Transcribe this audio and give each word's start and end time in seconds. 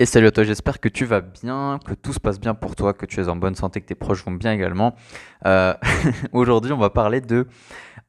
Et 0.00 0.06
salut 0.06 0.28
à 0.28 0.30
toi, 0.30 0.44
j'espère 0.44 0.78
que 0.78 0.88
tu 0.88 1.04
vas 1.04 1.20
bien, 1.20 1.80
que 1.84 1.92
tout 1.92 2.12
se 2.12 2.20
passe 2.20 2.38
bien 2.38 2.54
pour 2.54 2.76
toi, 2.76 2.92
que 2.92 3.04
tu 3.04 3.20
es 3.20 3.26
en 3.26 3.34
bonne 3.34 3.56
santé, 3.56 3.80
que 3.80 3.86
tes 3.86 3.96
proches 3.96 4.24
vont 4.24 4.30
bien 4.30 4.52
également. 4.52 4.94
Euh, 5.44 5.74
Aujourd'hui, 6.32 6.70
on 6.72 6.78
va 6.78 6.88
parler 6.88 7.20
de 7.20 7.48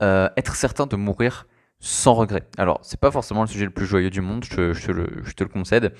euh, 0.03 0.29
être 0.37 0.55
certain 0.55 0.85
de 0.85 0.95
mourir 0.95 1.47
sans 1.79 2.13
regret. 2.13 2.43
Alors, 2.59 2.77
c'est 2.83 2.99
pas 2.99 3.09
forcément 3.09 3.41
le 3.41 3.47
sujet 3.47 3.65
le 3.65 3.71
plus 3.71 3.87
joyeux 3.87 4.11
du 4.11 4.21
monde, 4.21 4.45
je 4.45 4.55
te, 4.55 4.91
le, 4.91 5.49
concède. 5.49 5.95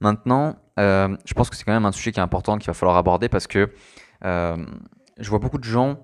Maintenant, 0.00 0.56
euh, 0.78 1.14
je 1.26 1.34
pense 1.34 1.50
que 1.50 1.56
c'est 1.56 1.64
quand 1.64 1.74
même 1.74 1.84
un 1.84 1.92
sujet 1.92 2.12
qui 2.12 2.18
est 2.18 2.22
important, 2.22 2.56
qu'il 2.56 2.68
va 2.68 2.74
falloir 2.74 2.96
aborder 2.96 3.28
parce 3.28 3.46
que 3.46 3.70
je 4.22 5.28
vois 5.28 5.38
beaucoup 5.38 5.58
de 5.58 5.64
gens 5.64 5.98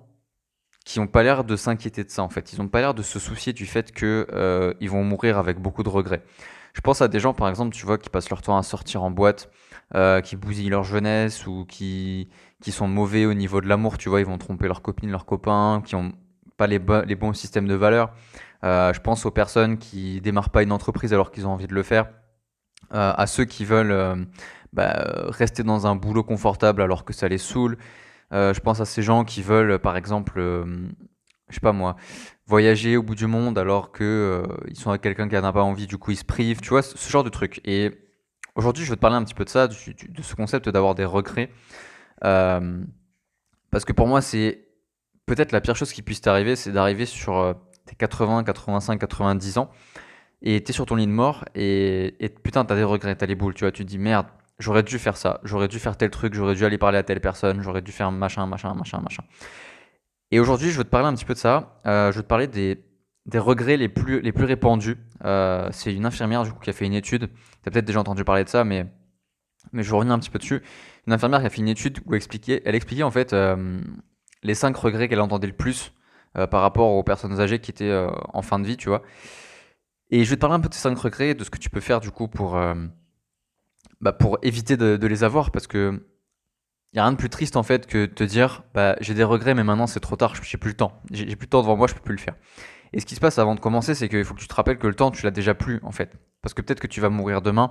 qui 0.85 1.01
n'ont 1.01 1.07
pas 1.07 1.23
l'air 1.23 1.45
de 1.45 1.57
s'inquiéter 1.57 2.05
de 2.05 2.11
ça 2.11 2.23
en 2.23 2.29
fait. 2.29 2.53
Ils 2.53 2.59
n'ont 2.61 2.69
pas 2.69 2.81
l'air 2.81 2.93
de 2.93 3.03
se 3.03 3.19
soucier 3.19 3.55
du 3.55 3.65
fait 3.65 3.93
qu'ils 3.93 4.27
ils 4.81 4.91
vont 4.91 5.05
mourir 5.05 5.39
avec 5.39 5.59
beaucoup 5.59 5.83
de 5.83 5.89
regrets. 5.89 6.23
Je 6.73 6.81
pense 6.81 7.03
à 7.03 7.09
des 7.09 7.21
gens, 7.21 7.35
par 7.35 7.49
exemple, 7.49 7.75
tu 7.75 7.85
vois, 7.87 7.99
qui 7.99 8.11
passent 8.11 8.31
leur 8.31 8.43
temps 8.43 8.57
à 8.57 8.63
sortir 8.63 9.03
en 9.03 9.11
boîte, 9.11 9.51
euh, 9.95 10.21
qui 10.21 10.37
bousillent 10.37 10.71
leur 10.71 10.85
jeunesse 10.85 11.47
ou 11.47 11.67
qui, 11.67 12.29
qui 12.61 12.73
sont 12.73 12.89
mauvais 12.89 13.27
au 13.27 13.35
niveau 13.35 13.61
de 13.61 13.69
l'amour, 13.69 13.99
tu 13.99 14.09
vois, 14.09 14.21
ils 14.21 14.27
vont 14.27 14.39
tromper 14.39 14.67
leurs 14.69 14.83
copines, 14.83 15.11
leurs 15.11 15.27
copains, 15.27 15.83
qui 15.85 15.95
ont 15.97 16.13
pas 16.57 16.67
les, 16.67 16.81
les 17.07 17.15
bons 17.15 17.35
systèmes 17.35 17.69
de 17.69 17.75
valeurs. 17.75 18.11
Euh, 18.65 18.93
je 18.95 19.01
pense 19.01 19.27
aux 19.27 19.31
personnes 19.31 19.77
qui 19.79 20.21
démarrent 20.21 20.51
pas 20.51 20.63
une 20.63 20.73
entreprise 20.73 21.13
alors 21.13 21.31
qu'ils 21.31 21.47
ont 21.47 21.53
envie 21.53 21.67
de 21.69 21.75
le 21.75 21.83
faire, 21.83 22.07
Euh, 22.93 23.13
à 23.17 23.27
ceux 23.27 23.47
qui 23.47 23.65
veulent 23.65 24.27
bah, 24.73 24.93
rester 25.29 25.63
dans 25.63 25.87
un 25.87 25.97
boulot 25.97 26.25
confortable 26.25 26.83
alors 26.83 27.05
que 27.05 27.13
ça 27.13 27.27
les 27.29 27.39
saoule. 27.39 27.77
Je 28.33 28.61
pense 28.61 28.81
à 28.81 28.85
ces 28.85 29.03
gens 29.03 29.25
qui 29.25 29.43
veulent, 29.43 29.79
par 29.79 29.97
exemple, 29.97 30.41
je 31.53 31.57
sais 31.57 31.61
pas 31.61 31.73
moi, 31.73 31.97
voyager 32.47 32.97
au 32.97 33.03
bout 33.03 33.15
du 33.15 33.27
monde 33.27 33.59
alors 33.59 33.93
que 33.93 34.03
euh, 34.05 34.75
sont 34.75 34.91
avec 34.91 35.03
quelqu'un 35.03 35.29
qui 35.29 35.37
en 35.37 35.45
a 35.45 35.53
pas 35.53 35.63
envie, 35.63 35.87
du 35.87 35.99
coup 35.99 36.11
ils 36.11 36.17
se 36.17 36.25
privent, 36.25 36.61
tu 36.61 36.71
vois, 36.71 36.83
ce, 36.83 37.11
genre 37.11 37.25
de 37.25 37.29
truc. 37.29 37.61
Et 37.65 37.93
aujourd'hui, 38.55 38.85
je 38.85 38.91
veux 38.91 38.97
te 38.97 39.01
parler 39.01 39.17
un 39.17 39.25
petit 39.25 39.35
peu 39.35 39.45
de 39.45 39.51
ça, 39.51 39.69
de 39.69 39.75
ce 39.75 40.35
concept 40.35 40.69
d'avoir 40.69 40.95
des 40.95 41.05
regrets. 41.05 41.51
Euh, 42.25 42.83
parce 43.71 43.85
que 43.85 43.93
pour 43.93 44.07
moi, 44.07 44.21
c'est 44.21 44.67
peut-être 45.27 45.53
la 45.53 45.61
pire 45.61 45.77
chose 45.77 45.93
qui 45.93 46.03
puisse 46.03 46.21
t'arriver, 46.21 46.57
c'est 46.57 46.73
d'arriver 46.73 47.07
sur 47.07 47.39
euh, 47.39 47.55
tes 47.87 47.95
80, 47.95 48.45
85, 48.45 48.99
90 48.99 49.59
ans 49.59 49.71
et 50.43 50.63
t'es 50.63 50.73
sur 50.73 50.87
ton 50.87 50.97
lit 50.97 51.07
de 51.07 51.13
mort 51.13 51.45
et, 51.55 52.17
et 52.25 52.29
putain, 52.29 52.65
t'as 52.65 52.75
des 52.75 52.85
regrets, 52.85 53.15
t'as 53.15 53.27
les 53.27 53.35
boules, 53.37 53.55
tu 53.55 53.65
vois, 53.65 53.73
tu 53.73 53.85
te 53.85 53.89
dis 53.89 53.99
merde, 53.99 54.27
j'aurais 54.59 54.83
dû 54.83 54.99
faire 54.99 55.17
ça, 55.17 55.41
j'aurais 55.45 55.69
dû 55.69 55.79
faire 55.79 55.97
tel 55.97 56.11
truc, 56.11 56.35
j'aurais 56.35 56.55
dû 56.55 56.65
aller 56.65 56.79
parler 56.79 56.99
à 56.99 57.03
telle 57.03 57.21
personne, 57.21 57.63
j'aurais 57.63 57.83
dû 57.83 57.93
faire 57.93 58.11
machin, 58.11 58.47
machin, 58.47 58.75
machin, 58.75 59.01
machin. 59.01 59.23
Et 60.33 60.41
aujourd'hui, 60.41 60.71
je 60.71 60.79
veux 60.79 60.85
te 60.85 60.89
parler 60.89 61.07
un 61.07 61.15
petit 61.15 61.27
peu 61.27 61.35
de 61.35 61.39
ça. 61.39 61.79
Euh, 61.87 62.11
je 62.11 62.17
veux 62.17 62.23
te 62.23 62.29
parler 62.29 62.47
des, 62.47 62.83
des 63.27 63.39
regrets 63.39 63.77
les 63.77 63.91
plus, 63.91 64.23
les 64.23 64.33
plus 64.33 64.47
répandus. 64.47 64.97
Euh, 65.25 65.69
c'est 65.73 65.95
une 65.95 66.07
infirmière 66.07 66.43
du 66.43 66.53
coup 66.53 66.59
qui 66.59 66.71
a 66.71 66.73
fait 66.73 66.87
une 66.87 66.95
étude. 66.95 67.29
Tu 67.63 67.69
as 67.69 67.71
peut-être 67.71 67.85
déjà 67.85 68.01
entendu 68.01 68.25
parler 68.25 68.43
de 68.43 68.49
ça, 68.49 68.65
mais, 68.65 68.87
mais 69.73 69.83
je 69.83 69.95
revenir 69.95 70.15
un 70.15 70.19
petit 70.19 70.31
peu 70.31 70.39
dessus. 70.39 70.63
Une 71.07 71.13
infirmière 71.13 71.41
qui 71.41 71.47
a 71.47 71.51
fait 71.51 71.61
une 71.61 71.69
étude 71.69 72.01
où 72.07 72.15
expliquait, 72.15 72.63
elle 72.65 72.75
expliquait 72.75 73.03
en 73.03 73.11
fait 73.11 73.35
euh, 73.35 73.79
les 74.43 74.55
cinq 74.55 74.75
regrets 74.75 75.07
qu'elle 75.07 75.21
entendait 75.21 75.47
le 75.47 75.53
plus 75.53 75.93
par 76.51 76.63
rapport 76.63 76.93
aux 76.93 77.03
personnes 77.03 77.41
âgées 77.41 77.59
qui 77.59 77.71
étaient 77.71 77.95
en 78.33 78.41
fin 78.41 78.59
de 78.59 78.67
vie, 78.67 78.79
tu 78.79 78.89
vois. 78.89 79.03
Et 80.11 80.25
je 80.25 80.31
vais 80.31 80.37
te 80.37 80.41
parler 80.41 80.57
un 80.57 80.61
peu 80.61 80.71
de 80.71 80.75
ces 80.75 80.81
cinq 80.81 80.99
regrets, 80.99 81.29
et 81.29 81.35
de 81.35 81.45
ce 81.45 81.51
que 81.51 81.59
tu 81.59 81.69
peux 81.69 81.81
faire 81.81 82.01
du 82.01 82.11
coup 82.11 82.27
pour, 82.27 82.59
bah, 84.01 84.13
pour 84.15 84.39
éviter 84.41 84.79
de, 84.79 84.97
de 84.97 85.07
les 85.07 85.25
avoir, 85.25 85.51
parce 85.51 85.67
que 85.67 86.07
il 86.93 86.97
y 86.97 86.99
a 86.99 87.05
rien 87.05 87.13
de 87.13 87.17
plus 87.17 87.31
triste 87.31 87.57
en 87.57 87.63
fait 87.63 87.87
que 87.87 88.07
de 88.07 88.13
te 88.13 88.25
dire 88.25 88.65
bah 88.75 88.97
j'ai 89.01 89.15
des 89.15 89.25
regrets 89.25 89.55
mais 89.55 89.65
maintenant 89.65 89.87
c'est 89.87 90.01
trop 90.01 90.17
tard, 90.17 90.35
j'ai 90.43 90.59
plus 90.59 90.71
le 90.71 90.77
temps. 90.77 91.01
J'ai 91.11 91.25
plus 91.37 91.47
le 91.47 91.51
temps 91.51 91.63
devant 91.63 91.77
moi, 91.77 91.87
je 91.87 91.95
peux 91.95 92.01
plus 92.01 92.15
le 92.15 92.21
faire. 92.21 92.35
Et 92.93 93.01
ce 93.01 93.07
qui 93.07 93.15
se 93.15 93.21
passe 93.21 93.39
avant 93.39 93.55
de 93.55 93.61
commencer, 93.61 93.95
c'est 93.95 94.09
qu'il 94.09 94.25
faut 94.25 94.35
que 94.35 94.41
tu 94.41 94.49
te 94.49 94.55
rappelles 94.55 94.79
que 94.79 94.87
le 94.87 94.95
temps, 94.95 95.11
tu 95.11 95.25
l'as 95.25 95.31
déjà 95.31 95.55
plus 95.55 95.81
en 95.83 95.93
fait. 95.93 96.13
Parce 96.43 96.53
que 96.55 96.61
peut-être 96.61 96.81
que 96.81 96.87
tu 96.87 97.01
vas 97.01 97.09
mourir 97.09 97.41
demain 97.41 97.71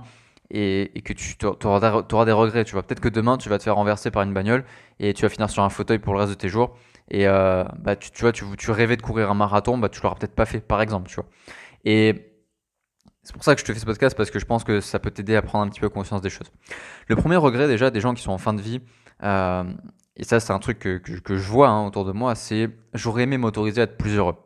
et, 0.50 0.90
que 1.04 1.12
tu 1.12 1.36
auras, 1.46 2.24
des 2.24 2.32
regrets, 2.32 2.64
tu 2.64 2.72
vois. 2.72 2.82
Peut-être 2.82 3.00
que 3.00 3.08
demain, 3.08 3.38
tu 3.38 3.48
vas 3.48 3.58
te 3.58 3.62
faire 3.62 3.76
renverser 3.76 4.10
par 4.10 4.22
une 4.22 4.34
bagnole 4.34 4.64
et 4.98 5.14
tu 5.14 5.22
vas 5.22 5.28
finir 5.28 5.48
sur 5.48 5.62
un 5.62 5.70
fauteuil 5.70 5.98
pour 5.98 6.14
le 6.14 6.20
reste 6.20 6.30
de 6.30 6.36
tes 6.36 6.48
jours. 6.48 6.76
Et 7.10 7.26
euh, 7.28 7.64
bah, 7.78 7.96
tu, 7.96 8.10
tu 8.10 8.22
vois, 8.22 8.32
tu 8.32 8.70
rêvais 8.70 8.96
de 8.96 9.02
courir 9.02 9.30
un 9.30 9.34
marathon, 9.34 9.78
bah, 9.78 9.88
tu 9.88 10.00
l'auras 10.02 10.16
peut-être 10.16 10.34
pas 10.34 10.46
fait, 10.46 10.60
par 10.60 10.82
exemple, 10.82 11.08
tu 11.08 11.16
vois. 11.16 11.26
Et 11.84 12.32
c'est 13.22 13.34
pour 13.34 13.44
ça 13.44 13.54
que 13.54 13.60
je 13.60 13.64
te 13.64 13.72
fais 13.72 13.78
ce 13.78 13.86
podcast, 13.86 14.16
parce 14.16 14.30
que 14.30 14.38
je 14.38 14.44
pense 14.44 14.64
que 14.64 14.80
ça 14.80 14.98
peut 14.98 15.10
t'aider 15.10 15.36
à 15.36 15.42
prendre 15.42 15.64
un 15.64 15.68
petit 15.68 15.80
peu 15.80 15.88
conscience 15.88 16.20
des 16.20 16.30
choses. 16.30 16.50
Le 17.06 17.16
premier 17.16 17.36
regret, 17.36 17.68
déjà, 17.68 17.90
des 17.90 18.00
gens 18.00 18.14
qui 18.14 18.22
sont 18.22 18.32
en 18.32 18.38
fin 18.38 18.52
de 18.54 18.60
vie, 18.60 18.80
euh, 19.22 19.64
et 20.16 20.24
ça, 20.24 20.40
c'est 20.40 20.52
un 20.52 20.58
truc 20.58 20.78
que, 20.80 20.98
que- 20.98 21.36
je 21.36 21.48
vois 21.50 21.68
hein, 21.68 21.86
autour 21.86 22.04
de 22.04 22.12
moi, 22.12 22.34
c'est 22.34 22.70
j'aurais 22.94 23.24
aimé 23.24 23.38
m'autoriser 23.38 23.80
à 23.80 23.84
être 23.84 23.96
plus 23.98 24.16
heureux. 24.16 24.36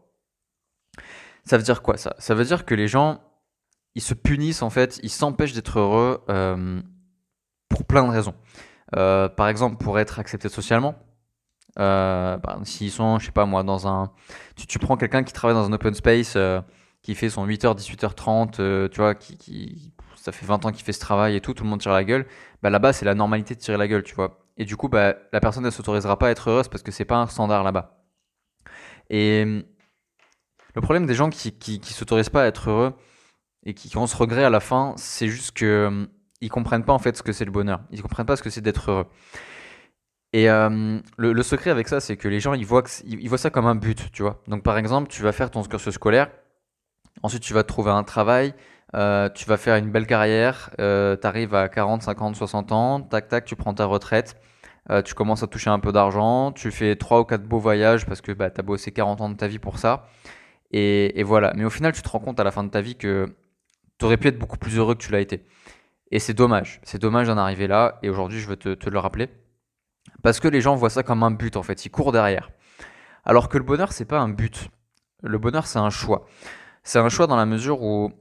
Ça 1.45 1.57
veut 1.57 1.63
dire 1.63 1.83
quoi 1.83 1.97
ça? 1.97 2.15
Ça 2.19 2.35
veut 2.35 2.45
dire 2.45 2.65
que 2.65 2.75
les 2.75 2.89
gens, 2.89 3.21
ils 3.95 4.03
se 4.03 4.15
punissent 4.15 4.63
en 4.63 4.71
fait, 4.71 5.01
ils 5.05 5.11
s'empêchent 5.11 5.55
d'être 5.55 5.79
heureux 5.81 6.25
euh, 6.31 6.81
pour 7.69 7.85
plein 7.85 8.05
de 8.05 8.11
raisons. 8.11 8.35
Euh, 8.97 9.29
par 9.29 9.49
exemple, 9.49 9.79
pour 9.83 9.99
être 9.99 10.21
accepté 10.21 10.49
socialement. 10.51 10.97
Euh, 11.81 12.39
S'ils 12.65 12.93
sont, 12.93 13.19
je 13.19 13.27
sais 13.27 13.33
pas 13.33 13.47
moi, 13.47 13.63
dans 13.65 13.89
un. 13.89 14.13
Tu, 14.57 14.79
prends 14.81 14.97
quelqu'un 14.97 15.25
qui 15.25 15.33
travaille 15.33 15.57
dans 15.57 15.67
un 15.69 15.73
open 15.73 15.95
space, 15.95 16.37
qui 17.03 17.15
fait 17.15 17.31
son 17.31 17.47
8h, 17.47 17.75
18h30, 17.77 18.61
euh, 18.61 18.89
tu 18.89 18.99
vois, 19.01 19.15
qui- 19.15 19.93
ça 20.17 20.33
fait 20.33 20.47
20 20.47 20.65
ans 20.67 20.73
qu'il 20.73 20.85
fait 20.85 20.93
ce 20.93 21.01
travail 21.01 21.37
et 21.37 21.41
tout, 21.41 21.55
tout 21.55 21.65
le 21.65 21.71
monde 21.71 21.81
tire 21.81 21.93
la 21.93 22.05
gueule. 22.05 22.27
Bah 22.63 22.71
là-bas, 22.71 22.93
c'est 22.93 23.05
la 23.07 23.15
normalité 23.15 23.55
de 23.55 23.61
tirer 23.61 23.79
la 23.79 23.89
gueule, 23.89 24.03
tu 24.05 24.15
vois. 24.15 24.46
Et 24.57 24.65
du 24.65 24.77
coup, 24.77 24.89
bah, 24.89 25.15
la 25.33 25.41
personne 25.41 25.65
ne 25.65 25.71
s'autorisera 25.71 26.19
pas 26.19 26.29
à 26.29 26.31
être 26.31 26.51
heureuse 26.51 26.69
parce 26.69 26.83
que 26.83 26.91
c'est 26.91 27.05
pas 27.05 27.17
un 27.17 27.27
standard 27.27 27.63
là-bas. 27.63 28.05
Et 29.11 29.43
hum, 29.45 29.63
le 30.75 30.81
problème 30.81 31.07
des 31.07 31.15
gens 31.15 31.31
qui, 31.31 31.53
qui, 31.53 31.81
s'autorisent 31.93 32.31
pas 32.31 32.45
à 32.45 32.47
être 32.47 32.71
heureux 32.71 32.95
et 33.65 33.75
qui, 33.75 33.89
qui 33.89 33.97
ont 33.97 34.07
ce 34.07 34.17
regret 34.17 34.45
à 34.45 34.51
la 34.51 34.61
fin, 34.61 34.95
c'est 34.97 35.29
juste 35.29 35.57
que 35.57 35.87
hum, 35.87 36.09
ils 36.41 36.51
comprennent 36.51 36.85
pas 36.85 36.93
en 36.93 36.99
fait 36.99 37.17
ce 37.17 37.23
que 37.23 37.33
c'est 37.33 37.45
le 37.45 37.51
bonheur. 37.51 37.81
Ils 37.91 38.03
comprennent 38.03 38.27
pas 38.27 38.37
ce 38.37 38.43
que 38.43 38.51
c'est 38.51 38.61
d'être 38.61 38.91
heureux. 38.91 39.07
Et 40.33 40.51
euh, 40.51 41.01
le, 41.17 41.43
secret 41.43 41.71
avec 41.71 41.89
ça, 41.89 42.01
c'est 42.01 42.17
que 42.17 42.29
les 42.29 42.41
gens, 42.41 42.53
ils 42.53 42.67
voient, 42.67 42.83
ils 43.05 43.29
voient 43.29 43.39
ça 43.39 43.49
comme 43.51 43.67
un 43.67 43.75
but, 43.75 44.11
tu 44.13 44.23
vois. 44.23 44.43
Donc 44.49 44.63
par 44.63 44.77
exemple, 44.77 45.09
tu 45.09 45.23
vas 45.23 45.33
faire 45.33 45.51
ton 45.51 45.63
cursus 45.63 45.95
scolaire, 45.95 46.29
ensuite 47.23 47.43
tu 47.43 47.55
vas 47.55 47.63
trouver 47.63 47.91
un 47.91 48.05
travail, 48.05 48.55
euh, 48.97 49.29
tu 49.29 49.45
vas 49.47 49.57
faire 49.57 49.77
une 49.77 49.91
belle 49.91 50.07
carrière, 50.07 50.71
tu 50.79 51.27
arrives 51.27 51.55
à 51.55 51.69
40, 51.69 52.03
50, 52.03 52.37
60 52.37 52.73
ans, 52.73 53.01
tac 53.03 53.29
tac, 53.29 53.45
tu 53.45 53.57
prends 53.57 53.75
ta 53.75 53.85
retraite, 53.85 54.37
euh, 54.91 55.03
tu 55.03 55.15
commences 55.15 55.43
à 55.43 55.47
toucher 55.47 55.71
un 55.71 55.81
peu 55.81 55.93
d'argent, 55.93 56.53
tu 56.53 56.71
fais 56.71 56.97
3 56.97 57.21
ou 57.21 57.25
4 57.25 57.43
beaux 57.43 57.59
voyages 57.59 58.07
parce 58.07 58.21
que 58.21 58.33
bah, 58.33 58.51
tu 58.51 58.61
as 58.61 58.63
bossé 58.63 58.93
40 58.93 59.21
ans 59.21 59.29
de 59.29 59.35
ta 59.35 59.49
vie 59.49 59.59
pour 59.59 59.79
ça, 59.79 60.07
et, 60.71 61.19
et 61.19 61.23
voilà. 61.25 61.53
Mais 61.57 61.65
au 61.65 61.71
final, 61.71 61.93
tu 61.93 62.03
te 62.03 62.09
rends 62.09 62.21
compte 62.21 62.39
à 62.41 62.45
la 62.45 62.51
fin 62.51 62.65
de 62.65 62.71
ta 62.71 62.81
vie 62.81 62.97
que 62.97 63.27
tu 63.99 64.05
aurais 64.05 64.17
pu 64.17 64.29
être 64.29 64.39
beaucoup 64.39 64.59
plus 64.59 64.79
heureux 64.79 64.95
que 64.95 65.03
tu 65.03 65.11
l'as 65.13 65.21
été. 65.21 65.45
Et 66.13 66.21
c'est 66.21 66.35
dommage, 66.35 66.81
c'est 66.85 67.01
dommage 67.01 67.27
d'en 67.27 67.37
arriver 67.37 67.67
là, 67.67 67.99
et 68.03 68.09
aujourd'hui 68.09 68.39
je 68.39 68.49
veux 68.49 68.57
te, 68.57 68.75
te 68.75 68.89
le 68.89 68.99
rappeler. 68.99 69.29
Parce 70.23 70.39
que 70.39 70.49
les 70.49 70.61
gens 70.61 70.77
voient 70.77 70.91
ça 70.91 71.03
comme 71.03 71.23
un 71.25 71.33
but 71.33 71.57
en 71.57 71.63
fait, 71.63 71.85
ils 71.85 71.91
courent 71.91 72.13
derrière. 72.13 72.51
Alors 73.25 73.49
que 73.49 73.59
le 73.59 73.65
bonheur, 73.65 73.93
c'est 73.93 74.05
pas 74.05 74.21
un 74.21 74.29
but. 74.29 74.69
Le 75.23 75.39
bonheur, 75.39 75.67
c'est 75.67 75.81
un 75.81 75.91
choix. 75.91 76.27
C'est 76.85 77.01
un 77.01 77.09
choix 77.09 77.27
dans 77.27 77.37
la 77.37 77.47
mesure 77.47 77.83
où 77.83 78.13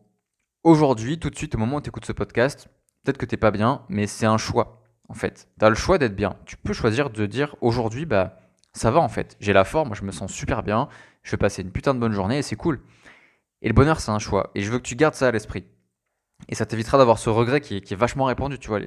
aujourd'hui, 0.66 1.20
tout 1.20 1.30
de 1.30 1.38
suite, 1.38 1.56
au 1.56 1.58
moment 1.58 1.78
où 1.78 1.81
tu 1.81 1.90
écoutes 1.90 2.06
ce 2.06 2.12
podcast, 2.12 2.68
peut-être 3.03 3.18
que 3.18 3.26
t'es 3.26 3.38
pas 3.38 3.52
bien, 3.52 3.84
mais 3.88 4.08
c'est 4.08 4.26
un 4.26 4.38
choix 4.38 4.81
en 5.08 5.14
fait. 5.14 5.48
Tu 5.59 5.66
as 5.66 5.70
le 5.70 5.76
choix 5.76 5.98
d'être 5.98 6.16
bien. 6.16 6.36
Tu 6.46 6.58
peux 6.58 6.74
choisir 6.74 7.12
de 7.12 7.26
dire 7.26 7.56
aujourd'hui, 7.62 8.06
bah 8.06 8.40
ça 8.74 8.92
va 8.92 9.00
en 9.00 9.08
fait. 9.08 9.38
J'ai 9.40 9.53
la 9.53 9.64
forme, 9.64 9.94
je 9.96 10.03
me 10.03 10.12
sens 10.12 10.31
super 10.34 10.64
bien, 10.64 10.90
je 11.24 11.31
vais 11.31 11.38
passer 11.38 11.62
une 11.62 11.72
putain 11.72 11.94
de 11.94 12.00
bonne 12.00 12.12
journée 12.12 12.40
et 12.40 12.42
c'est 12.42 12.56
cool. 12.56 12.81
Et 13.62 13.68
le 13.68 13.74
bonheur, 13.74 14.02
c'est 14.02 14.12
un 14.12 14.20
choix. 14.20 14.52
Et 14.56 14.62
je 14.62 14.72
veux 14.72 14.80
que 14.80 14.84
tu 14.84 14.96
gardes 14.96 15.14
ça 15.14 15.28
à 15.28 15.31
l'esprit. 15.31 15.66
Et 16.50 16.56
ça 16.56 16.66
t'évitera 16.66 16.97
d'avoir 16.97 17.20
ce 17.20 17.30
regret 17.30 17.62
qui 17.62 17.78
est, 17.78 17.96
vachement 17.96 18.26
répandu, 18.26 18.59
tu 18.59 18.68
vois. 18.68 18.80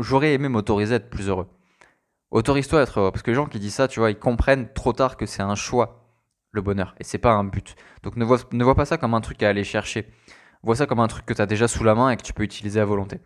J'aurais 0.00 0.34
aimé 0.34 0.48
m'autoriser 0.48 0.94
à 0.94 0.96
être 0.96 1.10
plus 1.10 1.28
heureux. 1.28 1.46
Autorise-toi 2.30 2.80
à 2.80 2.82
être 2.82 2.98
heureux. 2.98 3.12
Parce 3.12 3.22
que 3.22 3.30
les 3.30 3.36
gens 3.36 3.46
qui 3.46 3.60
disent 3.60 3.74
ça, 3.74 3.88
tu 3.88 4.00
vois, 4.00 4.10
ils 4.10 4.18
comprennent 4.18 4.72
trop 4.72 4.92
tard 4.92 5.16
que 5.16 5.26
c'est 5.26 5.42
un 5.42 5.54
choix, 5.54 6.08
le 6.50 6.62
bonheur. 6.62 6.94
Et 6.98 7.04
c'est 7.04 7.18
pas 7.18 7.32
un 7.32 7.44
but. 7.44 7.76
Donc 8.02 8.16
ne 8.16 8.24
vois 8.64 8.74
pas 8.74 8.84
ça 8.84 8.98
comme 8.98 9.14
un 9.14 9.20
truc 9.20 9.42
à 9.42 9.48
aller 9.48 9.64
chercher. 9.64 10.10
Vois 10.64 10.76
ça 10.76 10.86
comme 10.86 11.00
un 11.00 11.08
truc 11.08 11.26
que 11.26 11.34
tu 11.34 11.42
as 11.42 11.46
déjà 11.46 11.68
sous 11.68 11.84
la 11.84 11.94
main 11.94 12.10
et 12.10 12.16
que 12.16 12.22
tu 12.22 12.32
peux 12.32 12.42
utiliser 12.42 12.80
à 12.80 12.86
volonté. 12.86 13.20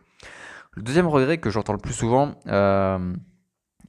Le 0.73 0.83
deuxième 0.83 1.07
regret 1.07 1.39
que 1.39 1.51
j'entends 1.51 1.73
le 1.73 1.79
plus 1.79 1.95
souvent, 1.95 2.35
euh, 2.49 3.15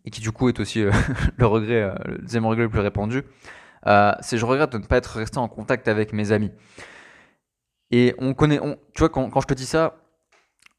et 0.06 0.12
qui 0.12 0.22
du 0.22 0.32
coup 0.32 0.50
est 0.50 0.60
aussi 0.60 0.84
euh, 0.84 0.92
le 1.38 1.46
regret, 1.48 1.82
euh, 1.82 1.96
le 2.06 2.18
deuxième 2.20 2.46
regret 2.46 2.64
le 2.64 2.70
plus 2.70 2.80
répandu, 2.80 3.24
c'est 4.22 4.38
je 4.38 4.46
regrette 4.46 4.72
de 4.72 4.78
ne 4.78 4.86
pas 4.86 4.98
être 4.98 5.18
resté 5.18 5.40
en 5.40 5.48
contact 5.48 5.88
avec 5.88 6.14
mes 6.14 6.32
amis. 6.32 6.52
Et 7.90 8.14
on 8.20 8.36
connaît, 8.36 8.60
on, 8.60 8.78
tu 8.94 9.00
vois, 9.00 9.10
quand, 9.10 9.30
quand 9.32 9.42
je 9.42 9.48
te 9.48 9.56
dis 9.56 9.66
ça, 9.66 9.96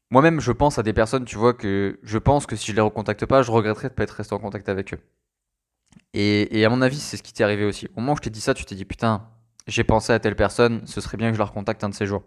moi-même 0.09 0.39
je 0.39 0.53
pense 0.53 0.79
à 0.79 0.83
des 0.83 0.93
personnes, 0.93 1.25
tu 1.25 1.37
vois, 1.37 1.53
que 1.53 1.99
je 2.03 2.17
pense 2.17 2.45
que 2.45 2.55
si 2.55 2.71
je 2.71 2.75
les 2.75 2.81
recontacte 2.81 3.25
pas, 3.25 3.41
je 3.41 3.51
regretterais 3.51 3.89
de 3.89 3.93
pas 3.93 4.03
être 4.03 4.11
resté 4.11 4.33
en 4.33 4.39
contact 4.39 4.69
avec 4.69 4.93
eux. 4.93 4.99
Et, 6.13 6.57
et 6.57 6.63
à 6.63 6.69
mon 6.69 6.81
avis, 6.81 6.99
c'est 6.99 7.17
ce 7.17 7.23
qui 7.23 7.33
t'est 7.33 7.43
arrivé 7.43 7.65
aussi. 7.65 7.87
Au 7.97 7.99
moment 7.99 8.13
où 8.13 8.15
je 8.15 8.21
t'ai 8.21 8.29
dit 8.29 8.39
ça, 8.39 8.53
tu 8.53 8.63
t'es 8.63 8.75
dit, 8.75 8.85
putain, 8.85 9.27
j'ai 9.67 9.83
pensé 9.83 10.13
à 10.13 10.19
telle 10.19 10.37
personne, 10.37 10.85
ce 10.85 11.01
serait 11.01 11.17
bien 11.17 11.29
que 11.29 11.33
je 11.35 11.39
la 11.39 11.45
recontacte 11.45 11.83
un 11.83 11.89
de 11.89 11.95
ces 11.95 12.05
jours. 12.05 12.23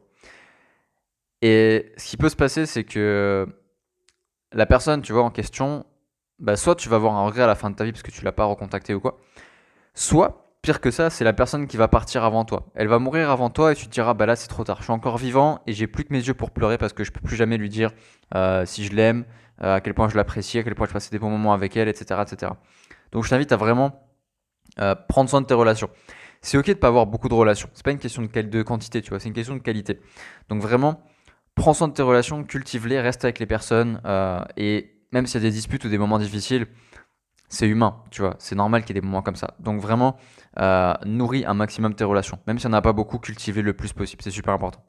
Et 1.47 1.93
ce 1.99 2.09
qui 2.09 2.17
peut 2.17 2.31
se 2.31 2.37
passer, 2.37 2.65
c'est 2.65 2.85
que 2.85 3.47
la 4.53 4.65
personne, 4.65 5.03
tu 5.03 5.13
vois, 5.13 5.25
en 5.25 5.31
question, 5.31 5.85
bah, 6.39 6.57
soit 6.57 6.75
tu 6.75 6.89
vas 6.89 6.97
avoir 6.97 7.13
un 7.17 7.27
regret 7.27 7.43
à 7.43 7.47
la 7.47 7.55
fin 7.55 7.69
de 7.69 7.77
ta 7.77 7.85
vie 7.85 7.93
parce 7.93 8.03
que 8.03 8.11
tu 8.11 8.25
l'as 8.25 8.33
pas 8.33 8.47
recontacté 8.47 8.95
ou 8.95 9.01
quoi, 9.01 9.19
soit 9.93 10.57
pire 10.63 10.81
que 10.81 10.91
ça, 10.91 11.11
c'est 11.11 11.23
la 11.23 11.35
personne 11.35 11.67
qui 11.67 11.77
va 11.77 11.87
partir 11.87 12.25
avant 12.25 12.47
toi. 12.47 12.71
Elle 12.75 12.89
va 12.89 12.99
mourir 12.99 13.31
avant 13.31 13.51
toi 13.51 13.73
et 13.73 13.75
tu 13.75 13.85
te 13.85 13.91
diras, 13.91 14.15
bah 14.15 14.25
là 14.25 14.37
c'est 14.37 14.49
trop 14.49 14.65
tard, 14.65 14.79
je 14.79 14.85
suis 14.85 14.93
encore 14.93 15.19
vivant 15.19 15.61
et 15.67 15.75
j'ai 15.75 15.87
plus 15.87 16.05
que 16.05 16.15
mes 16.15 16.27
yeux 16.27 16.33
pour 16.33 16.51
pleurer 16.51 16.79
parce 16.79 16.95
que 16.95 17.05
je 17.05 17.13
peux 17.13 17.21
plus 17.21 17.37
jamais 17.37 17.59
lui 17.59 17.69
dire 17.69 17.91
euh, 18.35 18.65
si 18.65 18.87
je 18.87 18.95
l'aime, 18.95 19.27
euh, 19.63 19.75
à 19.75 19.81
quel 19.83 19.93
point 19.93 20.09
je 20.09 20.17
l'apprécie, 20.17 20.59
à 20.59 20.63
quel 20.63 20.75
point 20.75 20.87
je 20.87 20.95
passais 20.95 21.11
des 21.11 21.19
bons 21.19 21.29
moments 21.29 21.53
avec 21.53 21.77
elle, 21.77 21.89
etc. 21.89 22.23
etc. 22.23 22.53
Donc 23.13 23.25
je 23.25 23.29
t'invite 23.29 23.53
à 23.53 23.57
vraiment 23.57 24.09
euh, 24.81 24.95
prendre 24.95 25.29
soin 25.29 25.43
de 25.43 25.47
tes 25.47 25.53
relations. 25.53 25.91
C'est 26.41 26.57
ok 26.57 26.69
de 26.69 26.73
pas 26.73 26.89
avoir 26.89 27.05
beaucoup 27.05 27.29
de 27.29 27.35
relations, 27.35 27.69
c'est 27.75 27.85
pas 27.85 27.91
une 27.91 27.99
question 27.99 28.23
de, 28.23 28.41
de 28.41 28.63
quantité, 28.63 29.03
tu 29.03 29.11
vois, 29.11 29.21
c'est 29.21 29.29
une 29.29 29.35
question 29.35 29.57
de 29.57 29.61
qualité. 29.61 30.01
Donc 30.49 30.63
vraiment, 30.63 31.03
prends 31.55 31.75
soin 31.75 31.89
de 31.89 31.93
tes 31.93 32.03
relations, 32.03 32.45
cultive-les, 32.45 33.01
reste 33.01 33.25
avec 33.25 33.39
les 33.39 33.47
personnes 33.47 34.01
et 34.57 34.95
même 35.13 35.27
s'il 35.27 35.41
y 35.41 35.47
a 35.47 35.49
des 35.49 35.55
disputes 35.55 35.85
ou 35.85 35.89
des 35.89 35.99
moments 35.99 36.19
difficiles, 36.19 36.67
c'est 37.49 37.69
humain, 37.69 38.03
tu 38.11 38.21
vois, 38.23 38.35
c'est 38.39 38.57
normal 38.57 38.83
qu'il 38.83 38.95
y 38.95 38.99
ait 38.99 39.01
des 39.01 39.07
moments 39.07 39.23
comme 39.23 39.37
ça. 39.37 39.55
Donc 39.61 39.81
vraiment, 39.81 40.17
euh, 40.59 40.93
nourris 41.07 41.45
un 41.47 41.55
maximum 41.55 41.95
tes 41.95 42.05
relations. 42.05 42.39
Même 42.47 42.59
si 42.59 42.67
on 42.67 42.71
n'a 42.71 42.83
pas 42.83 42.93
beaucoup, 42.93 43.19
cultivé 43.19 43.63
le 43.63 43.73
plus 43.75 43.93
possible, 43.93 44.23
c'est 44.23 44.31
super 44.31 44.55
important. 44.55 44.83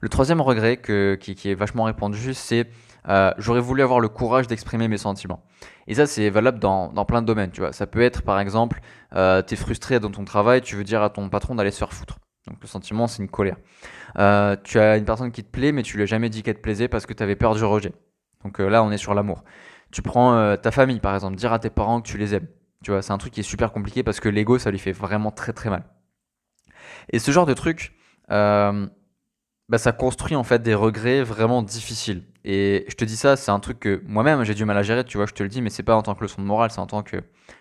Le 0.00 0.08
troisième 0.08 0.40
regret 0.40 0.80
qui, 0.80 1.50
est 1.50 1.54
vachement 1.54 1.84
répandu, 1.84 2.32
c'est 2.32 2.70
euh, 3.08 3.32
j'aurais 3.38 3.60
voulu 3.60 3.82
avoir 3.82 4.00
le 4.00 4.08
courage 4.08 4.46
d'exprimer 4.46 4.88
mes 4.88 4.98
sentiments. 4.98 5.42
Et 5.86 5.94
ça, 5.94 6.06
c'est 6.06 6.30
valable 6.30 6.58
dans, 6.58 7.04
plein 7.04 7.22
de 7.22 7.26
domaines, 7.26 7.50
tu 7.50 7.60
vois. 7.60 7.72
Ça 7.72 7.86
peut 7.86 8.02
être, 8.02 8.22
par 8.22 8.38
exemple, 8.40 8.80
euh, 9.14 9.42
tu 9.42 9.54
es 9.54 9.56
frustré 9.56 10.00
dans 10.00 10.10
ton 10.10 10.24
travail, 10.24 10.60
tu 10.60 10.76
veux 10.76 10.84
dire 10.84 11.02
à 11.02 11.10
ton 11.10 11.28
patron 11.28 11.54
d'aller 11.54 11.70
se 11.70 11.78
faire 11.78 11.92
foutre. 11.92 12.18
Le 12.60 12.66
sentiment, 12.66 13.06
c'est 13.06 13.22
une 13.22 13.28
colère. 13.28 13.56
Euh, 14.18 14.56
tu 14.64 14.78
as 14.78 14.96
une 14.96 15.04
personne 15.04 15.30
qui 15.30 15.44
te 15.44 15.50
plaît, 15.50 15.72
mais 15.72 15.82
tu 15.82 15.96
lui 15.96 16.02
as 16.02 16.06
jamais 16.06 16.28
dit 16.28 16.42
qu'elle 16.42 16.56
te 16.56 16.60
plaisait 16.60 16.88
parce 16.88 17.06
que 17.06 17.12
tu 17.12 17.22
avais 17.22 17.36
peur 17.36 17.54
du 17.54 17.64
rejet. 17.64 17.92
Donc 18.44 18.58
là, 18.58 18.82
on 18.82 18.90
est 18.90 18.98
sur 18.98 19.14
l'amour. 19.14 19.44
Tu 19.90 20.02
prends 20.02 20.34
euh, 20.34 20.56
ta 20.56 20.70
famille, 20.70 21.00
par 21.00 21.14
exemple, 21.14 21.36
dire 21.36 21.52
à 21.52 21.58
tes 21.58 21.70
parents 21.70 22.00
que 22.00 22.08
tu 22.08 22.18
les 22.18 22.34
aimes. 22.34 22.48
Tu 22.84 22.90
vois, 22.90 23.02
c'est 23.02 23.12
un 23.12 23.18
truc 23.18 23.32
qui 23.32 23.40
est 23.40 23.44
super 23.44 23.72
compliqué 23.72 24.02
parce 24.02 24.20
que 24.20 24.28
l'ego, 24.28 24.58
ça 24.58 24.70
lui 24.70 24.78
fait 24.78 24.92
vraiment 24.92 25.30
très 25.30 25.52
très 25.52 25.70
mal. 25.70 25.84
Et 27.10 27.18
ce 27.18 27.30
genre 27.30 27.46
de 27.46 27.54
truc, 27.54 27.94
euh, 28.30 28.86
bah, 29.68 29.78
ça 29.78 29.92
construit 29.92 30.36
en 30.36 30.44
fait 30.44 30.62
des 30.62 30.74
regrets 30.74 31.22
vraiment 31.22 31.62
difficiles. 31.62 32.24
Et 32.44 32.86
je 32.88 32.94
te 32.94 33.04
dis 33.04 33.16
ça, 33.16 33.36
c'est 33.36 33.50
un 33.50 33.60
truc 33.60 33.80
que 33.80 34.02
moi-même 34.06 34.44
j'ai 34.44 34.54
du 34.54 34.64
mal 34.64 34.76
à 34.76 34.82
gérer, 34.82 35.04
tu 35.04 35.16
vois, 35.18 35.26
je 35.26 35.34
te 35.34 35.42
le 35.42 35.48
dis, 35.48 35.60
mais 35.62 35.70
c'est 35.70 35.82
pas 35.82 35.96
en 35.96 36.02
tant 36.02 36.14
que 36.14 36.22
leçon 36.22 36.40
de 36.40 36.46
morale, 36.46 36.70
c'est 36.70 36.80
en 36.80 36.86
tant 36.86 37.02
que, 37.02 37.18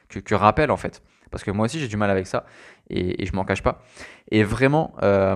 que, 0.09 0.35
rappel 0.35 0.71
en 0.71 0.77
fait. 0.77 1.01
Parce 1.29 1.44
que 1.44 1.51
moi 1.51 1.65
aussi 1.65 1.79
j'ai 1.79 1.88
du 1.88 1.97
mal 1.97 2.09
avec 2.09 2.27
ça 2.27 2.45
et, 2.89 3.24
et 3.24 3.25
je 3.25 3.33
m'en 3.33 3.45
cache 3.45 3.63
pas. 3.63 3.81
Et 4.31 4.44
vraiment, 4.44 4.94
euh, 5.03 5.35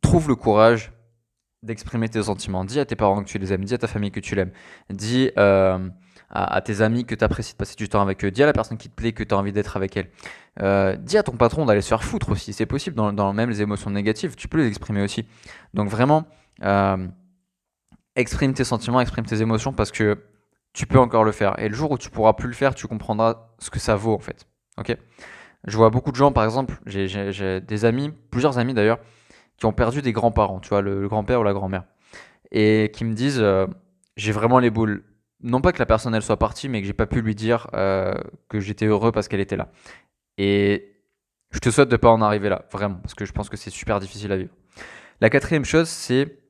trouve 0.00 0.28
le 0.28 0.36
courage 0.36 0.92
d'exprimer 1.62 2.08
tes 2.08 2.22
sentiments. 2.22 2.64
Dis 2.64 2.78
à 2.78 2.84
tes 2.84 2.96
parents 2.96 3.22
que 3.22 3.28
tu 3.28 3.38
les 3.38 3.52
aimes, 3.52 3.64
dis 3.64 3.74
à 3.74 3.78
ta 3.78 3.86
famille 3.86 4.10
que 4.10 4.20
tu 4.20 4.34
l'aimes, 4.34 4.52
dis 4.90 5.30
euh, 5.38 5.88
à, 6.30 6.60
tes 6.60 6.82
amis 6.82 7.06
que 7.06 7.14
tu 7.14 7.24
apprécies 7.24 7.52
de 7.52 7.56
passer 7.56 7.74
du 7.74 7.88
temps 7.88 8.02
avec 8.02 8.24
eux, 8.24 8.30
dis 8.30 8.42
à 8.42 8.46
la 8.46 8.52
personne 8.52 8.76
qui 8.76 8.88
te 8.88 8.94
plaît 8.94 9.12
que 9.12 9.24
tu 9.24 9.34
as 9.34 9.38
envie 9.38 9.52
d'être 9.52 9.76
avec 9.76 9.96
elle. 9.96 10.10
Euh, 10.62 10.96
dis 10.96 11.16
à 11.16 11.22
ton 11.22 11.36
patron 11.36 11.64
d'aller 11.64 11.80
se 11.80 11.88
faire 11.88 12.04
foutre 12.04 12.30
aussi, 12.30 12.52
c'est 12.52 12.66
possible, 12.66 12.96
dans, 12.96 13.32
même 13.32 13.48
les 13.48 13.62
émotions 13.62 13.90
négatives, 13.90 14.34
tu 14.36 14.46
peux 14.46 14.58
les 14.58 14.68
exprimer 14.68 15.02
aussi. 15.02 15.26
Donc 15.72 15.88
vraiment, 15.88 16.26
exprime 18.14 18.52
tes 18.52 18.64
sentiments, 18.64 19.00
exprime 19.00 19.24
tes 19.24 19.40
émotions 19.40 19.72
parce 19.72 19.90
que 19.90 20.18
tu 20.74 20.86
peux 20.86 20.98
encore 20.98 21.24
le 21.24 21.32
faire. 21.32 21.58
Et 21.58 21.68
le 21.68 21.74
jour 21.74 21.90
où 21.92 21.96
tu 21.96 22.10
pourras 22.10 22.34
plus 22.34 22.48
le 22.48 22.54
faire, 22.54 22.74
tu 22.74 22.86
comprendras 22.86 23.48
ce 23.58 23.70
que 23.70 23.78
ça 23.78 23.96
vaut 23.96 24.12
en 24.12 24.18
fait. 24.18 24.46
Ok? 24.76 24.94
Je 25.66 25.76
vois 25.78 25.88
beaucoup 25.88 26.10
de 26.10 26.16
gens, 26.16 26.32
par 26.32 26.44
exemple, 26.44 26.78
j'ai 26.84 27.60
des 27.62 27.84
amis, 27.86 28.12
plusieurs 28.30 28.58
amis 28.58 28.74
d'ailleurs, 28.74 28.98
qui 29.56 29.64
ont 29.64 29.72
perdu 29.72 30.02
des 30.02 30.12
grands-parents, 30.12 30.60
tu 30.60 30.68
vois, 30.68 30.82
le, 30.82 31.08
grand-père 31.08 31.40
ou 31.40 31.44
la 31.44 31.54
grand-mère, 31.54 31.84
et 32.50 32.90
qui 32.92 33.04
me 33.04 33.14
disent 33.14 33.40
euh, 33.40 33.66
j'ai 34.16 34.32
vraiment 34.32 34.58
les 34.58 34.70
boules. 34.70 35.04
Non 35.42 35.60
pas 35.60 35.72
que 35.72 35.78
la 35.78 35.86
personne 35.86 36.14
elle 36.14 36.22
soit 36.22 36.38
partie, 36.38 36.68
mais 36.68 36.80
que 36.80 36.86
j'ai 36.86 36.92
pas 36.92 37.06
pu 37.06 37.22
lui 37.22 37.34
dire 37.34 37.68
euh, 37.74 38.14
que 38.48 38.60
j'étais 38.60 38.86
heureux 38.86 39.12
parce 39.12 39.28
qu'elle 39.28 39.40
était 39.40 39.56
là. 39.56 39.70
Et 40.38 40.96
je 41.50 41.60
te 41.60 41.70
souhaite 41.70 41.88
de 41.88 41.96
pas 41.96 42.10
en 42.10 42.20
arriver 42.20 42.48
là, 42.48 42.64
vraiment, 42.72 42.96
parce 42.96 43.14
que 43.14 43.24
je 43.24 43.32
pense 43.32 43.48
que 43.48 43.56
c'est 43.56 43.70
super 43.70 44.00
difficile 44.00 44.32
à 44.32 44.36
vivre. 44.36 44.54
La 45.20 45.30
quatrième 45.30 45.64
chose, 45.64 45.88
c'est 45.88 46.43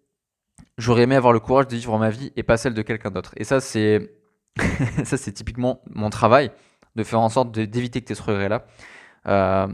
j'aurais 0.79 1.03
aimé 1.03 1.17
avoir 1.17 1.33
le 1.33 1.41
courage 1.41 1.69
de 1.69 1.77
vivre 1.77 1.99
ma 1.99 2.11
vie 2.11 2.33
et 2.37 2.43
pas 2.43 2.57
celle 2.57 2.75
de 2.75 2.83
quelqu'un 2.83 3.11
d'autre. 3.11 3.33
Et 3.37 3.45
ça, 3.45 3.61
c'est 3.61 4.11
ça, 5.05 5.17
c'est 5.17 5.33
typiquement 5.33 5.81
mon 5.91 6.11
travail, 6.11 6.51
de 6.97 7.03
faire 7.03 7.21
en 7.21 7.29
sorte 7.29 7.51
d'éviter 7.53 8.01
que 8.01 8.07
tu 8.07 8.13
aies 8.13 8.17
ce 8.17 8.23
regret-là. 8.23 8.65
Euh, 9.27 9.67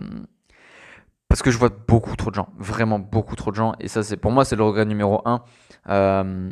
parce 1.29 1.43
que 1.43 1.51
je 1.51 1.59
vois 1.59 1.69
beaucoup 1.69 2.17
trop 2.17 2.31
de 2.31 2.35
gens, 2.35 2.49
vraiment 2.59 2.99
beaucoup 2.99 3.37
trop 3.37 3.53
de 3.53 3.57
gens, 3.57 3.75
et 3.79 3.87
ça 3.87 4.03
c'est 4.03 4.17
pour 4.17 4.33
moi 4.33 4.45
c'est 4.45 4.57
le 4.57 4.65
regret 4.65 4.85
numéro 4.85 5.23
un. 5.25 5.45
Euh, 5.89 6.51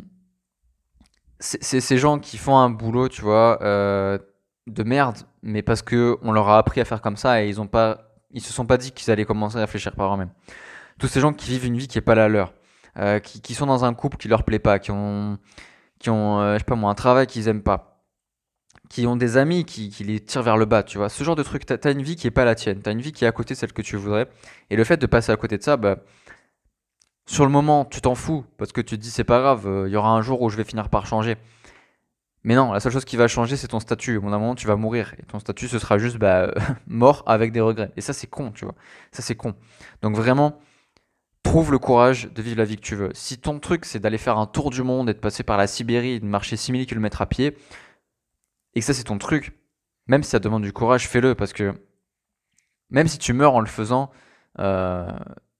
c'est 1.41 1.79
ces 1.79 1.97
gens 1.97 2.19
qui 2.19 2.37
font 2.37 2.57
un 2.57 2.69
boulot, 2.69 3.07
tu 3.07 3.21
vois, 3.21 3.59
euh, 3.61 4.17
de 4.67 4.83
merde, 4.83 5.19
mais 5.41 5.61
parce 5.61 5.81
que 5.81 6.17
on 6.21 6.31
leur 6.31 6.49
a 6.49 6.57
appris 6.57 6.81
à 6.81 6.85
faire 6.85 7.01
comme 7.01 7.15
ça 7.17 7.43
et 7.43 7.49
ils 7.49 7.61
ont 7.61 7.67
pas, 7.67 8.11
ils 8.31 8.41
se 8.41 8.51
sont 8.53 8.65
pas 8.65 8.77
dit 8.77 8.91
qu'ils 8.91 9.11
allaient 9.11 9.25
commencer 9.25 9.57
à 9.57 9.61
réfléchir 9.61 9.95
par 9.95 10.13
eux-mêmes. 10.13 10.31
Tous 10.97 11.07
ces 11.07 11.21
gens 11.21 11.33
qui 11.33 11.49
vivent 11.49 11.65
une 11.65 11.77
vie 11.77 11.87
qui 11.87 11.97
est 11.97 12.01
pas 12.01 12.15
la 12.15 12.27
leur, 12.27 12.53
euh, 12.99 13.19
qui, 13.19 13.53
sont 13.53 13.65
dans 13.65 13.85
un 13.85 13.93
couple 13.93 14.17
qui 14.17 14.27
leur 14.27 14.43
plaît 14.43 14.59
pas, 14.59 14.79
qui 14.79 14.91
ont, 14.91 15.37
qui 15.99 16.09
ont, 16.09 16.53
je 16.53 16.59
sais 16.59 16.63
pas 16.63 16.75
moi, 16.75 16.91
un 16.91 16.95
travail 16.95 17.27
qu'ils 17.27 17.47
aiment 17.47 17.63
pas, 17.63 18.03
qui 18.89 19.07
ont 19.07 19.15
des 19.15 19.37
amis 19.37 19.65
qui, 19.65 19.89
les 20.03 20.19
tirent 20.19 20.43
vers 20.43 20.57
le 20.57 20.65
bas, 20.65 20.83
tu 20.83 20.97
vois. 20.97 21.09
Ce 21.09 21.23
genre 21.23 21.35
de 21.35 21.43
truc, 21.43 21.65
t'as 21.65 21.77
as 21.83 21.91
une 21.91 22.03
vie 22.03 22.15
qui 22.15 22.27
est 22.27 22.31
pas 22.31 22.45
la 22.45 22.55
tienne, 22.55 22.81
t'as 22.81 22.91
une 22.91 23.01
vie 23.01 23.11
qui 23.11 23.25
est 23.25 23.27
à 23.27 23.31
côté 23.31 23.53
de 23.53 23.59
celle 23.59 23.73
que 23.73 23.81
tu 23.81 23.95
voudrais. 23.97 24.27
Et 24.69 24.75
le 24.75 24.83
fait 24.83 24.97
de 24.97 25.05
passer 25.05 25.31
à 25.31 25.37
côté 25.37 25.57
de 25.57 25.63
ça, 25.63 25.77
bah, 25.77 25.97
sur 27.25 27.45
le 27.45 27.51
moment, 27.51 27.85
tu 27.85 28.01
t'en 28.01 28.15
fous, 28.15 28.45
parce 28.57 28.71
que 28.71 28.81
tu 28.81 28.97
te 28.97 29.01
dis 29.01 29.11
c'est 29.11 29.23
pas 29.23 29.39
grave, 29.39 29.85
il 29.87 29.91
y 29.93 29.95
aura 29.95 30.09
un 30.11 30.21
jour 30.21 30.41
où 30.41 30.49
je 30.49 30.57
vais 30.57 30.63
finir 30.63 30.89
par 30.89 31.05
changer. 31.05 31.37
Mais 32.43 32.55
non, 32.55 32.71
la 32.71 32.79
seule 32.79 32.93
chose 32.93 33.05
qui 33.05 33.17
va 33.17 33.27
changer, 33.27 33.57
c'est 33.57 33.67
ton 33.67 33.79
statut. 33.79 34.17
Au 34.17 34.21
bout 34.21 34.29
moment, 34.29 34.55
tu 34.55 34.65
vas 34.65 34.75
mourir. 34.75 35.13
Et 35.19 35.23
ton 35.23 35.39
statut, 35.39 35.67
ce 35.67 35.77
sera 35.77 35.97
juste 35.97 36.17
bah, 36.17 36.53
mort 36.87 37.23
avec 37.25 37.51
des 37.51 37.59
regrets. 37.61 37.91
Et 37.97 38.01
ça, 38.01 38.13
c'est 38.13 38.27
con, 38.27 38.51
tu 38.51 38.65
vois. 38.65 38.75
Ça, 39.11 39.21
c'est 39.21 39.35
con. 39.35 39.55
Donc 40.01 40.15
vraiment, 40.15 40.59
trouve 41.43 41.71
le 41.71 41.79
courage 41.79 42.31
de 42.31 42.41
vivre 42.41 42.57
la 42.57 42.65
vie 42.65 42.75
que 42.75 42.81
tu 42.81 42.95
veux. 42.95 43.11
Si 43.13 43.37
ton 43.37 43.59
truc, 43.59 43.85
c'est 43.85 43.99
d'aller 43.99 44.17
faire 44.17 44.37
un 44.37 44.45
tour 44.45 44.69
du 44.69 44.83
monde 44.83 45.09
et 45.09 45.13
de 45.13 45.19
passer 45.19 45.43
par 45.43 45.57
la 45.57 45.67
Sibérie 45.67 46.11
et 46.11 46.19
de 46.19 46.25
marcher 46.25 46.57
6000 46.57 46.85
km 46.85 47.21
à 47.21 47.25
pied, 47.25 47.57
et 48.75 48.79
que 48.79 48.85
ça 48.85 48.93
c'est 48.93 49.05
ton 49.05 49.17
truc, 49.17 49.53
même 50.07 50.23
si 50.23 50.29
ça 50.31 50.39
demande 50.39 50.63
du 50.63 50.73
courage, 50.73 51.07
fais-le 51.07 51.35
parce 51.35 51.53
que 51.53 51.73
même 52.89 53.07
si 53.07 53.17
tu 53.17 53.33
meurs 53.33 53.55
en 53.55 53.61
le 53.61 53.67
faisant, 53.67 54.09
euh, 54.59 55.09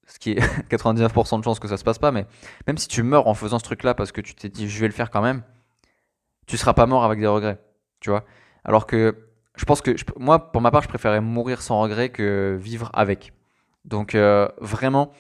ce 0.08 0.20
qui 0.20 0.32
est 0.32 0.40
99% 0.70 1.40
de 1.40 1.44
chances 1.44 1.60
que 1.60 1.68
ça 1.68 1.78
se 1.78 1.84
passe 1.84 2.00
pas, 2.00 2.12
mais 2.12 2.26
même 2.68 2.78
si 2.78 2.88
tu 2.88 3.04
meurs 3.04 3.28
en 3.28 3.34
faisant 3.34 3.60
ce 3.60 3.64
truc-là 3.64 3.94
parce 3.94 4.12
que 4.12 4.22
tu 4.22 4.36
t'es 4.36 4.50
dit 4.50 4.70
je 4.70 4.80
vais 4.80 4.88
le 4.88 4.94
faire 4.94 5.10
quand 5.10 5.22
même, 5.22 5.44
tu 6.48 6.58
seras 6.58 6.74
pas 6.74 6.86
mort 6.86 7.04
avec 7.04 7.20
des 7.20 7.28
regrets, 7.28 7.60
tu 8.00 8.10
vois. 8.10 8.26
Alors 8.64 8.88
que 8.88 9.16
je 9.56 9.66
pense 9.66 9.82
que 9.82 9.92
moi, 10.18 10.52
pour 10.52 10.62
ma 10.62 10.72
part, 10.72 10.82
je 10.82 10.88
préférais 10.88 11.22
mourir 11.22 11.62
sans 11.62 11.82
regret 11.82 12.10
que 12.10 12.58
vivre 12.60 12.90
avec. 12.94 13.34
Donc 13.86 14.16
euh, 14.16 14.48
vraiment, 14.62 15.12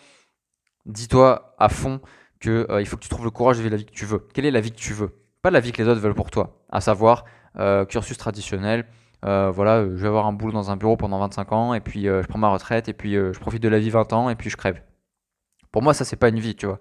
dis-toi 0.86 1.56
à 1.58 1.70
fond 1.70 2.02
que 2.40 2.68
euh, 2.70 2.82
il 2.82 2.88
faut 2.88 2.98
que 2.98 3.04
tu 3.04 3.10
trouves 3.10 3.26
le 3.26 3.32
courage 3.32 3.58
de 3.58 3.62
vivre 3.62 3.72
la 3.72 3.78
vie 3.78 3.86
que 3.86 3.92
tu 3.92 4.06
veux. 4.06 4.28
Quelle 4.34 4.46
est 4.46 4.52
la 4.52 4.62
vie 4.62 4.72
que 4.72 4.78
tu 4.78 4.94
veux? 4.94 5.16
Pas 5.42 5.52
la 5.52 5.60
vie 5.60 5.72
que 5.72 5.82
les 5.82 5.90
autres 5.90 6.02
veulent 6.02 6.16
pour 6.16 6.32
toi, 6.32 6.64
à 6.70 6.82
savoir 6.82 7.26
euh, 7.58 7.86
cursus 7.86 8.18
traditionnel. 8.18 8.86
Euh, 9.26 9.52
voilà, 9.52 9.84
je 9.84 9.90
vais 9.90 10.08
avoir 10.08 10.26
un 10.26 10.34
boulot 10.34 10.54
dans 10.54 10.72
un 10.72 10.78
bureau 10.78 10.98
pendant 10.98 11.20
25 11.20 11.52
ans, 11.52 11.74
et 11.74 11.82
puis 11.82 12.04
je 12.04 12.26
prends 12.28 12.40
ma 12.40 12.50
retraite, 12.50 12.88
et 12.88 12.94
puis 12.94 13.14
je 13.14 13.40
profite 13.40 13.62
de 13.62 13.70
la 13.70 13.80
vie 13.80 13.90
20 13.90 14.14
ans, 14.14 14.30
et 14.30 14.36
puis 14.36 14.50
je 14.50 14.58
crève. 14.58 14.82
Pour 15.72 15.82
moi, 15.82 15.94
ça, 15.94 16.06
c'est 16.06 16.16
pas 16.16 16.30
une 16.30 16.40
vie, 16.40 16.56
tu 16.56 16.66
vois. 16.66 16.80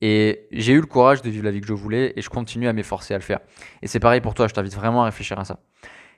Et 0.00 0.46
j'ai 0.52 0.72
eu 0.72 0.80
le 0.80 0.86
courage 0.86 1.22
de 1.22 1.30
vivre 1.30 1.44
la 1.44 1.50
vie 1.50 1.60
que 1.60 1.66
je 1.66 1.72
voulais, 1.72 2.12
et 2.16 2.22
je 2.22 2.30
continue 2.30 2.68
à 2.68 2.72
m'efforcer 2.72 3.14
à 3.14 3.18
le 3.18 3.22
faire. 3.22 3.40
Et 3.82 3.86
c'est 3.86 4.00
pareil 4.00 4.20
pour 4.20 4.34
toi, 4.34 4.48
je 4.48 4.54
t'invite 4.54 4.74
vraiment 4.74 5.02
à 5.02 5.06
réfléchir 5.06 5.38
à 5.38 5.44
ça. 5.44 5.60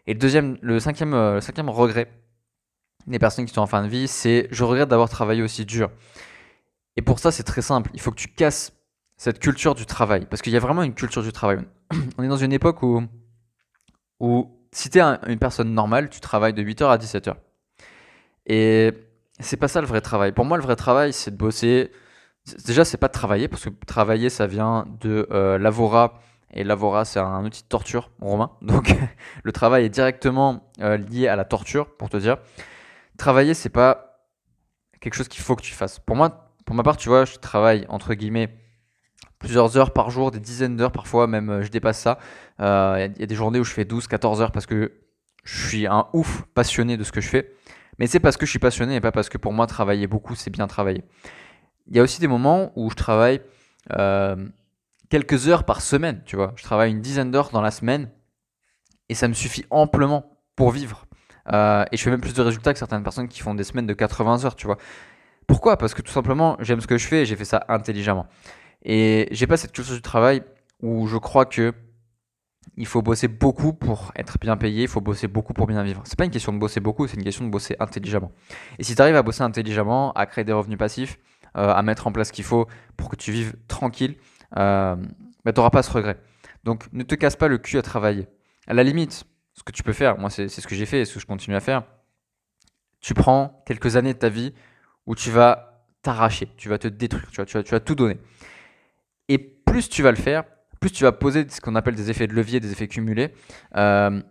Et 0.06 0.14
le 0.14 0.18
deuxième, 0.18 0.56
le 0.62 0.80
cinquième, 0.80 1.12
le 1.12 1.40
cinquième 1.40 1.68
regret 1.68 2.11
des 3.06 3.18
personnes 3.18 3.45
qui 3.45 3.52
sont 3.52 3.61
en 3.61 3.66
fin 3.66 3.83
de 3.83 3.88
vie, 3.88 4.09
c'est 4.09 4.49
je 4.50 4.64
regrette 4.64 4.88
d'avoir 4.88 5.09
travaillé 5.09 5.42
aussi 5.42 5.64
dur. 5.64 5.90
Et 6.97 7.02
pour 7.02 7.18
ça, 7.18 7.30
c'est 7.30 7.42
très 7.42 7.62
simple. 7.62 7.90
Il 7.94 8.00
faut 8.00 8.11
que 8.11 8.16
tu 8.16 8.28
casses 8.28 8.73
cette 9.16 9.38
culture 9.38 9.75
du 9.75 9.87
travail. 9.87 10.26
Parce 10.26 10.42
qu'il 10.42 10.52
y 10.52 10.56
a 10.56 10.61
vraiment 10.61 10.82
une 10.82 10.94
culture 10.94 11.23
du 11.23 11.32
travail. 11.32 11.59
On 12.18 12.23
est 12.23 12.28
dans 12.28 12.37
une 12.37 12.52
époque 12.52 12.82
où 12.82 13.02
où 14.20 14.61
si 14.73 14.90
tu 14.90 14.99
es 14.99 15.02
une 15.02 15.38
personne 15.38 15.75
normale, 15.75 16.11
tu 16.11 16.20
travailles 16.20 16.52
de 16.52 16.62
8h 16.62 16.90
à 16.90 16.97
17h. 16.99 17.35
Et 18.47 18.92
c'est 19.40 19.56
pas 19.56 19.68
ça 19.68 19.80
le 19.80 19.87
vrai 19.87 20.00
travail. 20.00 20.32
Pour 20.32 20.44
moi, 20.44 20.56
le 20.56 20.62
vrai 20.62 20.76
travail, 20.76 21.12
c'est 21.12 21.30
de 21.30 21.37
bosser. 21.37 21.90
Déjà, 22.66 22.85
c'est 22.85 22.99
pas 22.99 23.09
de 23.09 23.12
travailler, 23.12 23.49
parce 23.49 23.64
que 23.64 23.70
travailler, 23.87 24.30
ça 24.30 24.47
vient 24.47 24.87
de 25.00 25.26
euh, 25.30 25.59
l'avora. 25.59 26.20
Et 26.52 26.64
l'avora, 26.64 27.04
c'est 27.04 27.20
un 27.20 27.44
outil 27.44 27.62
de 27.62 27.68
torture 27.68 28.11
romain. 28.20 28.50
Donc, 28.62 28.94
le 29.42 29.52
travail 29.52 29.85
est 29.85 29.90
directement 29.90 30.70
euh, 30.80 30.97
lié 30.97 31.28
à 31.28 31.37
la 31.37 31.44
torture, 31.44 31.97
pour 31.97 32.11
te 32.11 32.16
dire. 32.16 32.38
Travailler, 33.18 33.54
c'est 33.54 33.68
pas 33.68 34.26
quelque 35.00 35.14
chose 35.14 35.28
qu'il 35.28 35.42
faut 35.42 35.56
que 35.56 35.62
tu 35.62 35.75
fasses. 35.75 35.99
Pour 35.99 36.16
moi, 36.16 36.50
pour 36.71 36.77
ma 36.77 36.85
part, 36.85 36.97
tu 36.97 37.09
vois, 37.09 37.25
je 37.25 37.35
travaille 37.35 37.85
entre 37.89 38.15
guillemets 38.15 38.49
plusieurs 39.41 39.77
heures 39.77 39.93
par 39.93 40.09
jour, 40.11 40.31
des 40.31 40.39
dizaines 40.39 40.77
d'heures 40.77 40.93
parfois, 40.93 41.27
même 41.27 41.50
euh, 41.50 41.62
je 41.65 41.69
dépasse 41.69 41.99
ça. 41.99 42.21
Il 42.61 42.65
euh, 42.65 43.09
y, 43.19 43.23
a 43.25 43.27
des 43.27 43.35
journées 43.35 43.59
où 43.59 43.65
je 43.65 43.73
fais 43.73 43.85
12, 43.85 44.07
14 44.07 44.41
heures 44.41 44.53
parce 44.53 44.67
que 44.67 44.93
je 45.43 45.67
suis 45.67 45.89
un 45.89 46.07
ouf 46.12 46.45
passionné 46.55 46.97
de 46.97 47.03
ce 47.03 47.11
que 47.11 47.21
je 47.21 47.29
fais. 47.29 47.53
Mais 47.99 48.07
c'est 48.07 48.21
parce 48.21 48.37
que 48.37 48.47
je 48.47 48.50
suis 48.50 48.61
passionné 48.61 48.95
et 48.95 49.00
pas 49.00 49.11
parce 49.11 49.29
que 49.29 49.37
pour 49.37 49.53
moi 49.53 49.67
travailler 49.67 50.07
beaucoup 50.07 50.37
c'est 50.37 50.50
bien 50.50 50.69
travailler. 50.69 51.03
Il 51.89 51.97
y 51.97 51.99
a 51.99 52.05
aussi 52.05 52.21
des 52.21 52.29
moments 52.29 52.71
où 52.77 52.89
je 52.89 52.95
travaille 52.95 53.41
euh, 53.99 54.37
quelques 55.09 55.49
heures 55.49 55.65
par 55.65 55.81
semaine, 55.81 56.23
tu 56.25 56.37
vois. 56.37 56.53
Je 56.55 56.62
travaille 56.62 56.93
une 56.93 57.00
dizaine 57.00 57.33
d'heures 57.33 57.50
dans 57.50 57.62
la 57.62 57.73
semaine 57.73 58.11
et 59.09 59.17
ça 59.17 59.27
me 59.27 59.35
suffit 59.35 59.65
amplement 59.71 60.39
pour 60.55 60.71
vivre. 60.71 61.07
Et 61.49 61.97
je 61.97 62.00
fais 62.00 62.11
même 62.11 62.21
plus 62.21 62.35
de 62.35 62.43
résultats 62.43 62.73
que 62.73 62.79
certaines 62.79 63.03
personnes 63.03 63.27
qui 63.27 63.41
font 63.41 63.57
des 63.57 63.65
semaines 63.65 63.89
de 63.89 63.93
80 63.93 64.45
heures, 64.45 64.55
tu 64.55 64.67
vois. 64.67 64.79
Pourquoi? 65.50 65.76
Parce 65.76 65.95
que 65.95 66.02
tout 66.02 66.12
simplement, 66.12 66.57
j'aime 66.61 66.80
ce 66.80 66.87
que 66.87 66.97
je 66.97 67.09
fais 67.09 67.23
et 67.23 67.26
j'ai 67.26 67.35
fait 67.35 67.45
ça 67.45 67.64
intelligemment. 67.66 68.28
Et 68.85 69.26
j'ai 69.33 69.49
pas 69.49 69.57
cette 69.57 69.73
culture 69.73 69.97
du 69.97 70.00
travail 70.00 70.45
où 70.80 71.09
je 71.09 71.16
crois 71.16 71.45
que 71.45 71.75
il 72.76 72.87
faut 72.87 73.02
bosser 73.02 73.26
beaucoup 73.26 73.73
pour 73.73 74.12
être 74.14 74.38
bien 74.38 74.57
payé, 74.57 74.83
il 74.83 74.88
faut 74.88 75.00
bosser 75.00 75.26
beaucoup 75.26 75.52
pour 75.52 75.66
bien 75.66 75.83
vivre. 75.83 76.02
C'est 76.04 76.16
pas 76.16 76.25
une 76.25 76.30
question 76.30 76.52
de 76.52 76.59
bosser 76.59 76.78
beaucoup, 76.78 77.09
c'est 77.09 77.16
une 77.16 77.25
question 77.25 77.45
de 77.45 77.50
bosser 77.50 77.75
intelligemment. 77.80 78.30
Et 78.78 78.85
si 78.85 78.95
tu 78.95 79.02
arrives 79.02 79.16
à 79.16 79.25
bosser 79.25 79.42
intelligemment, 79.42 80.12
à 80.12 80.25
créer 80.26 80.45
des 80.45 80.52
revenus 80.52 80.78
passifs, 80.78 81.19
euh, 81.57 81.75
à 81.75 81.83
mettre 81.83 82.07
en 82.07 82.12
place 82.12 82.28
ce 82.28 82.33
qu'il 82.33 82.45
faut 82.45 82.69
pour 82.97 83.09
que 83.09 83.16
tu 83.16 83.33
vives 83.33 83.57
tranquille, 83.66 84.19
euh, 84.57 84.95
bah, 85.45 85.52
tu 85.52 85.59
n'auras 85.59 85.71
pas 85.71 85.83
ce 85.83 85.90
regret. 85.90 86.16
Donc 86.62 86.85
ne 86.92 87.02
te 87.02 87.16
casse 87.16 87.35
pas 87.35 87.49
le 87.49 87.59
cul 87.59 87.76
à 87.76 87.83
travailler. 87.83 88.28
À 88.69 88.75
la 88.75 88.85
limite, 88.85 89.25
ce 89.54 89.64
que 89.64 89.73
tu 89.73 89.83
peux 89.83 89.95
faire, 89.95 90.16
moi 90.16 90.30
c'est 90.30 90.47
ce 90.49 90.64
que 90.69 90.76
j'ai 90.76 90.87
fait 90.87 91.00
et 91.00 91.04
ce 91.04 91.14
que 91.14 91.21
je 91.21 91.26
continue 91.26 91.57
à 91.57 91.61
faire, 91.61 91.83
tu 93.00 93.14
prends 93.14 93.64
quelques 93.66 93.97
années 93.97 94.14
de 94.14 94.19
ta 94.19 94.28
vie 94.28 94.54
où 95.11 95.17
tu 95.17 95.33
vas 95.33 95.83
t'arracher, 96.02 96.49
tu 96.57 96.69
vas 96.69 96.79
te 96.79 96.87
détruire, 96.87 97.29
tu 97.45 97.57
vas, 97.57 97.81
tout 97.81 97.97
donner. 97.97 98.17
Et 99.29 99.38
plus 99.38 99.88
tu 99.88 100.05
vas 100.05 100.12
le 100.12 100.17
faire, 100.17 100.45
plus 100.79 100.93
tu 100.93 101.02
vas 101.02 101.11
poser 101.11 101.49
ce 101.49 101.61
qu'on 101.61 101.75
appelle 101.75 101.97
des 101.97 102.11
effets 102.11 102.29
de 102.29 102.33
levier, 102.33 102.61
des 102.61 102.71
effets 102.71 102.87
cumulés, 102.87 103.35
euh, 103.75 104.23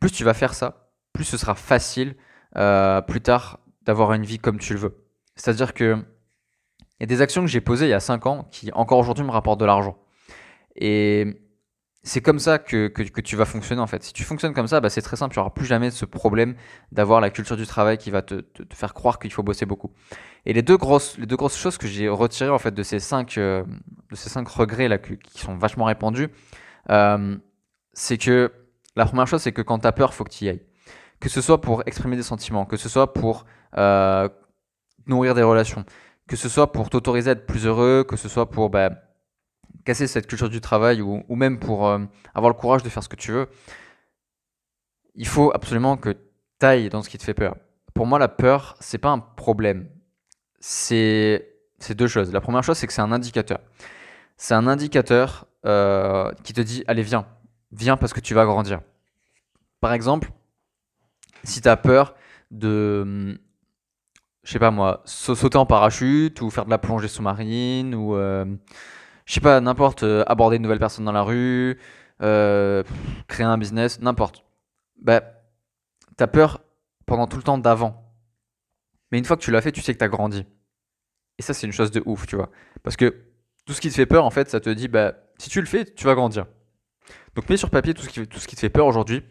plus 0.00 0.10
tu 0.10 0.24
vas 0.24 0.34
faire 0.34 0.52
ça, 0.52 0.90
plus 1.12 1.22
ce 1.22 1.36
sera 1.36 1.54
facile 1.54 2.16
euh, 2.56 3.00
plus 3.02 3.20
tard 3.20 3.60
d'avoir 3.82 4.12
une 4.12 4.24
vie 4.24 4.40
comme 4.40 4.58
tu 4.58 4.74
le 4.74 4.80
veux. 4.80 5.06
C'est-à-dire 5.36 5.74
que 5.74 6.04
il 6.98 7.02
y 7.02 7.04
a 7.04 7.06
des 7.06 7.22
actions 7.22 7.42
que 7.42 7.46
j'ai 7.46 7.60
posées 7.60 7.86
il 7.86 7.90
y 7.90 7.94
a 7.94 8.00
5 8.00 8.26
ans 8.26 8.48
qui 8.50 8.72
encore 8.72 8.98
aujourd'hui 8.98 9.24
me 9.24 9.30
rapportent 9.30 9.60
de 9.60 9.64
l'argent. 9.64 9.96
Et 10.74 11.40
c'est 12.02 12.22
comme 12.22 12.38
ça 12.38 12.58
que, 12.58 12.88
que, 12.88 13.20
tu 13.20 13.36
vas 13.36 13.44
fonctionner 13.44 13.82
en 13.82 13.86
fait. 13.86 14.02
Si 14.02 14.12
tu 14.14 14.24
fonctionnes 14.24 14.54
comme 14.54 14.66
ça, 14.66 14.80
bah, 14.80 14.88
c'est 14.88 15.02
très 15.02 15.16
simple, 15.16 15.34
tu 15.34 15.38
n'auras 15.38 15.50
plus 15.50 15.66
jamais 15.66 15.90
ce 15.90 16.06
problème 16.06 16.54
d'avoir 16.92 17.20
la 17.20 17.28
culture 17.28 17.58
du 17.58 17.66
travail 17.66 17.98
qui 17.98 18.10
va 18.10 18.22
te, 18.22 18.36
te, 18.36 18.74
faire 18.74 18.94
croire 18.94 19.18
qu'il 19.18 19.32
faut 19.32 19.42
bosser 19.42 19.66
beaucoup. 19.66 19.90
Et 20.46 20.54
les 20.54 20.62
deux 20.62 20.78
grosses, 20.78 21.18
les 21.18 21.26
deux 21.26 21.36
grosses 21.36 21.58
choses 21.58 21.76
que 21.76 21.86
j'ai 21.86 22.08
retirées 22.08 22.50
en 22.50 22.58
fait 22.58 22.72
de 22.72 22.82
ces 22.82 23.00
cinq, 23.00 23.36
euh, 23.36 23.64
de 24.10 24.16
ces 24.16 24.30
cinq 24.30 24.48
regrets 24.48 24.88
là 24.88 24.98
qui 24.98 25.40
sont 25.40 25.56
vachement 25.56 25.84
répandus, 25.84 26.28
euh, 26.88 27.36
c'est 27.92 28.16
que 28.16 28.50
la 28.96 29.04
première 29.04 29.26
chose, 29.26 29.42
c'est 29.42 29.52
que 29.52 29.62
quand 29.62 29.80
tu 29.80 29.86
as 29.86 29.92
peur, 29.92 30.14
faut 30.14 30.24
que 30.24 30.30
tu 30.30 30.44
y 30.44 30.48
ailles. 30.48 30.62
Que 31.20 31.28
ce 31.28 31.40
soit 31.42 31.60
pour 31.60 31.82
exprimer 31.86 32.16
des 32.16 32.22
sentiments, 32.22 32.64
que 32.64 32.76
ce 32.78 32.88
soit 32.88 33.12
pour 33.12 33.44
euh, 33.76 34.28
nourrir 35.06 35.34
des 35.34 35.42
relations, 35.42 35.84
que 36.26 36.36
ce 36.36 36.48
soit 36.48 36.72
pour 36.72 36.88
t'autoriser 36.88 37.30
à 37.30 37.32
être 37.34 37.46
plus 37.46 37.66
heureux, 37.66 38.04
que 38.08 38.16
ce 38.16 38.28
soit 38.28 38.50
pour 38.50 38.70
bah, 38.70 38.90
casser 39.90 40.06
cette 40.06 40.28
culture 40.28 40.48
du 40.48 40.60
travail 40.60 41.02
ou, 41.02 41.34
même 41.34 41.58
pour 41.58 41.88
euh, 41.88 41.98
avoir 42.32 42.48
le 42.48 42.56
courage 42.56 42.84
de 42.84 42.88
faire 42.88 43.02
ce 43.02 43.08
que 43.08 43.16
tu 43.16 43.32
veux, 43.32 43.48
il 45.16 45.26
faut 45.26 45.50
absolument 45.52 45.96
que 45.96 46.10
tu 46.10 46.66
ailles 46.66 46.90
dans 46.90 47.02
ce 47.02 47.08
qui 47.08 47.18
te 47.18 47.24
fait 47.24 47.34
peur. 47.34 47.56
Pour 47.92 48.06
moi, 48.06 48.20
la 48.20 48.28
peur, 48.28 48.76
c'est 48.78 48.98
pas 48.98 49.10
un 49.10 49.18
problème. 49.18 49.88
C'est 50.60 51.44
deux 51.96 52.06
choses. 52.06 52.32
La 52.32 52.40
première 52.40 52.62
chose, 52.62 52.78
c'est 52.78 52.86
que 52.86 52.92
c'est 52.92 53.02
un 53.02 53.10
indicateur. 53.10 53.58
C'est 54.36 54.54
un 54.54 54.68
indicateur 54.68 55.48
euh, 55.66 56.30
qui 56.44 56.52
te 56.52 56.60
dit 56.60 56.84
allez, 56.86 57.02
viens. 57.02 57.26
Viens 57.72 57.96
parce 57.96 58.12
que 58.12 58.20
tu 58.20 58.32
vas 58.32 58.44
grandir. 58.44 58.80
Par 59.80 59.92
exemple, 59.92 60.30
si 61.42 61.60
tu 61.60 61.68
as 61.68 61.76
peur 61.76 62.14
de, 62.52 63.40
je 64.44 64.52
sais 64.52 64.60
pas 64.60 64.70
moi, 64.70 65.02
sauter 65.04 65.58
en 65.58 65.66
parachute 65.66 66.40
ou 66.42 66.50
faire 66.50 66.64
de 66.64 66.70
la 66.70 66.78
plongée 66.78 67.08
sous-marine 67.08 67.92
ou. 67.96 68.14
Euh, 68.14 68.44
je 69.30 69.34
sais 69.34 69.40
pas, 69.40 69.60
n'importe, 69.60 70.02
euh, 70.02 70.24
aborder 70.26 70.56
une 70.56 70.62
nouvelle 70.62 70.80
personne 70.80 71.04
dans 71.04 71.12
la 71.12 71.22
rue, 71.22 71.78
euh, 72.20 72.82
créer 73.28 73.46
un 73.46 73.58
business, 73.58 74.00
n'importe. 74.00 74.44
Bah, 75.00 75.22
t'as 76.16 76.26
peur 76.26 76.60
pendant 77.06 77.28
tout 77.28 77.36
le 77.36 77.44
temps 77.44 77.56
d'avant. 77.56 78.12
Mais 79.12 79.18
une 79.18 79.24
fois 79.24 79.36
que 79.36 79.42
tu 79.42 79.52
l'as 79.52 79.60
fait, 79.62 79.70
tu 79.70 79.82
sais 79.82 79.94
que 79.94 80.00
t'as 80.00 80.08
grandi. 80.08 80.44
Et 81.38 81.42
ça, 81.42 81.54
c'est 81.54 81.64
une 81.64 81.72
chose 81.72 81.92
de 81.92 82.02
ouf, 82.06 82.26
tu 82.26 82.34
vois. 82.34 82.50
Parce 82.82 82.96
que 82.96 83.22
tout 83.66 83.72
ce 83.72 83.80
qui 83.80 83.88
te 83.88 83.94
fait 83.94 84.04
peur, 84.04 84.24
en 84.24 84.30
fait, 84.30 84.50
ça 84.50 84.58
te 84.58 84.68
dit, 84.68 84.88
bah, 84.88 85.14
si 85.38 85.48
tu 85.48 85.60
le 85.60 85.66
fais, 85.68 85.84
tu 85.84 86.06
vas 86.06 86.16
grandir. 86.16 86.46
Donc 87.36 87.48
mets 87.48 87.56
sur 87.56 87.70
papier 87.70 87.94
tout 87.94 88.02
ce 88.02 88.08
qui, 88.08 88.26
te 88.26 88.60
fait 88.60 88.68
peur 88.68 88.86
aujourd'hui 88.86 89.22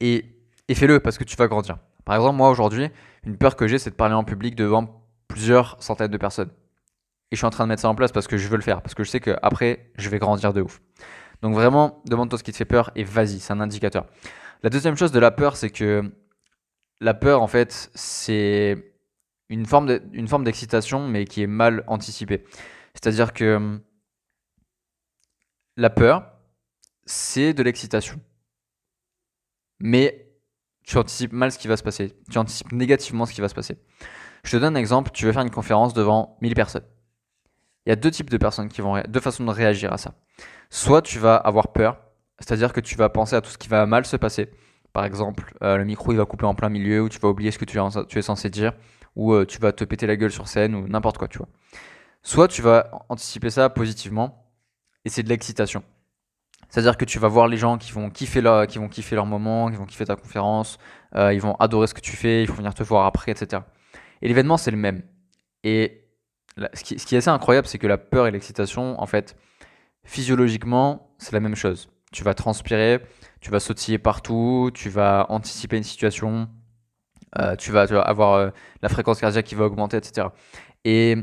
et, 0.00 0.24
et 0.68 0.74
fais-le 0.74 0.98
parce 0.98 1.18
que 1.18 1.24
tu 1.24 1.36
vas 1.36 1.46
grandir. 1.46 1.76
Par 2.06 2.16
exemple, 2.16 2.38
moi 2.38 2.48
aujourd'hui, 2.48 2.88
une 3.24 3.36
peur 3.36 3.54
que 3.54 3.68
j'ai, 3.68 3.78
c'est 3.78 3.90
de 3.90 3.96
parler 3.96 4.14
en 4.14 4.24
public 4.24 4.54
devant 4.54 5.06
plusieurs 5.28 5.76
centaines 5.82 6.10
de 6.10 6.16
personnes. 6.16 6.50
Et 7.32 7.34
je 7.34 7.38
suis 7.38 7.46
en 7.46 7.50
train 7.50 7.64
de 7.64 7.70
mettre 7.70 7.80
ça 7.80 7.88
en 7.88 7.94
place 7.94 8.12
parce 8.12 8.28
que 8.28 8.36
je 8.36 8.46
veux 8.46 8.56
le 8.56 8.62
faire, 8.62 8.82
parce 8.82 8.94
que 8.94 9.04
je 9.04 9.10
sais 9.10 9.18
qu'après, 9.18 9.90
je 9.96 10.10
vais 10.10 10.18
grandir 10.18 10.52
de 10.52 10.60
ouf. 10.60 10.82
Donc 11.40 11.54
vraiment, 11.54 12.02
demande-toi 12.04 12.38
ce 12.38 12.44
qui 12.44 12.52
te 12.52 12.58
fait 12.58 12.66
peur 12.66 12.90
et 12.94 13.04
vas-y, 13.04 13.40
c'est 13.40 13.54
un 13.54 13.60
indicateur. 13.60 14.06
La 14.62 14.68
deuxième 14.68 14.98
chose 14.98 15.12
de 15.12 15.18
la 15.18 15.30
peur, 15.30 15.56
c'est 15.56 15.70
que 15.70 16.12
la 17.00 17.14
peur, 17.14 17.40
en 17.40 17.46
fait, 17.46 17.90
c'est 17.94 18.94
une 19.48 19.64
forme 19.64 20.44
d'excitation, 20.44 21.08
mais 21.08 21.24
qui 21.24 21.42
est 21.42 21.46
mal 21.46 21.84
anticipée. 21.86 22.44
C'est-à-dire 22.92 23.32
que 23.32 23.80
la 25.78 25.88
peur, 25.88 26.30
c'est 27.06 27.54
de 27.54 27.62
l'excitation. 27.62 28.20
Mais 29.80 30.36
tu 30.84 30.98
anticipes 30.98 31.32
mal 31.32 31.50
ce 31.50 31.58
qui 31.58 31.66
va 31.66 31.78
se 31.78 31.82
passer. 31.82 32.14
Tu 32.30 32.36
anticipes 32.36 32.72
négativement 32.72 33.24
ce 33.24 33.32
qui 33.32 33.40
va 33.40 33.48
se 33.48 33.54
passer. 33.54 33.78
Je 34.44 34.50
te 34.50 34.56
donne 34.58 34.76
un 34.76 34.78
exemple, 34.78 35.12
tu 35.12 35.24
veux 35.24 35.32
faire 35.32 35.42
une 35.42 35.50
conférence 35.50 35.94
devant 35.94 36.36
1000 36.42 36.54
personnes 36.54 36.84
il 37.86 37.90
y 37.90 37.92
a 37.92 37.96
deux 37.96 38.10
types 38.10 38.30
de 38.30 38.36
personnes 38.36 38.68
qui 38.68 38.80
vont, 38.80 39.02
deux 39.08 39.20
façons 39.20 39.44
de 39.44 39.50
réagir 39.50 39.92
à 39.92 39.98
ça. 39.98 40.14
Soit 40.70 41.02
tu 41.02 41.18
vas 41.18 41.36
avoir 41.36 41.72
peur, 41.72 41.98
c'est-à-dire 42.38 42.72
que 42.72 42.80
tu 42.80 42.96
vas 42.96 43.08
penser 43.08 43.36
à 43.36 43.40
tout 43.40 43.50
ce 43.50 43.58
qui 43.58 43.68
va 43.68 43.86
mal 43.86 44.04
se 44.04 44.16
passer. 44.16 44.50
Par 44.92 45.04
exemple, 45.04 45.54
euh, 45.62 45.76
le 45.76 45.84
micro 45.84 46.12
il 46.12 46.16
va 46.16 46.24
couper 46.24 46.44
en 46.44 46.54
plein 46.54 46.68
milieu, 46.68 47.02
ou 47.02 47.08
tu 47.08 47.18
vas 47.18 47.28
oublier 47.28 47.50
ce 47.50 47.58
que 47.58 47.64
tu 47.64 47.78
es, 48.18 48.22
censé 48.22 48.50
dire, 48.50 48.72
ou 49.16 49.32
euh, 49.32 49.46
tu 49.46 49.58
vas 49.58 49.72
te 49.72 49.84
péter 49.84 50.06
la 50.06 50.16
gueule 50.16 50.32
sur 50.32 50.48
scène, 50.48 50.74
ou 50.74 50.86
n'importe 50.86 51.18
quoi, 51.18 51.28
tu 51.28 51.38
vois. 51.38 51.48
Soit 52.22 52.48
tu 52.48 52.62
vas 52.62 52.90
anticiper 53.08 53.50
ça 53.50 53.68
positivement, 53.70 54.46
et 55.04 55.08
c'est 55.08 55.22
de 55.22 55.28
l'excitation. 55.28 55.82
C'est-à-dire 56.68 56.96
que 56.96 57.04
tu 57.04 57.18
vas 57.18 57.28
voir 57.28 57.48
les 57.48 57.56
gens 57.56 57.78
qui 57.78 57.92
vont 57.92 58.10
kiffer 58.10 58.40
leur, 58.40 58.66
qui 58.66 58.78
vont 58.78 58.88
kiffer 58.88 59.14
leur 59.14 59.26
moment, 59.26 59.70
qui 59.70 59.76
vont 59.76 59.84
kiffer 59.86 60.06
ta 60.06 60.16
conférence, 60.16 60.78
euh, 61.14 61.32
ils 61.34 61.40
vont 61.40 61.54
adorer 61.56 61.86
ce 61.86 61.94
que 61.94 62.00
tu 62.00 62.16
fais, 62.16 62.42
ils 62.42 62.48
vont 62.48 62.54
venir 62.54 62.72
te 62.74 62.82
voir 62.82 63.06
après, 63.06 63.32
etc. 63.32 63.62
Et 64.22 64.28
l'événement, 64.28 64.56
c'est 64.56 64.70
le 64.70 64.76
même. 64.76 65.02
Et 65.64 66.01
ce 66.74 66.82
qui, 66.82 67.14
est 67.14 67.18
assez 67.18 67.28
incroyable, 67.28 67.66
c'est 67.66 67.78
que 67.78 67.86
la 67.86 67.98
peur 67.98 68.26
et 68.26 68.30
l'excitation, 68.30 69.00
en 69.00 69.06
fait, 69.06 69.36
physiologiquement, 70.04 71.14
c'est 71.18 71.32
la 71.32 71.40
même 71.40 71.56
chose. 71.56 71.88
Tu 72.12 72.24
vas 72.24 72.34
transpirer, 72.34 73.00
tu 73.40 73.50
vas 73.50 73.60
sautiller 73.60 73.98
partout, 73.98 74.70
tu 74.74 74.90
vas 74.90 75.26
anticiper 75.30 75.76
une 75.76 75.82
situation, 75.82 76.48
euh, 77.38 77.56
tu, 77.56 77.72
vas, 77.72 77.82
avoir 77.82 78.34
euh, 78.34 78.50
la 78.82 78.88
fréquence 78.88 79.20
cardiaque 79.20 79.46
qui 79.46 79.54
va 79.54 79.64
augmenter, 79.64 79.96
etc. 79.96 80.28
Et 80.84 81.16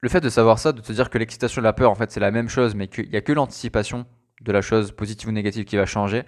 le 0.00 0.08
fait 0.08 0.20
de 0.20 0.28
savoir 0.28 0.58
ça, 0.58 0.72
de 0.72 0.82
te 0.82 0.92
dire 0.92 1.08
que 1.08 1.16
l'excitation 1.16 1.62
et 1.62 1.64
la 1.64 1.72
peur, 1.72 1.90
en 1.90 1.94
fait, 1.94 2.10
c'est 2.10 2.20
la 2.20 2.30
même 2.30 2.48
chose, 2.48 2.74
mais 2.74 2.88
qu'il 2.88 3.08
n'y 3.08 3.16
a 3.16 3.22
que 3.22 3.32
l'anticipation 3.32 4.04
de 4.42 4.52
la 4.52 4.60
chose 4.60 4.92
positive 4.92 5.30
ou 5.30 5.32
négative 5.32 5.64
qui 5.64 5.76
va 5.76 5.86
changer, 5.86 6.24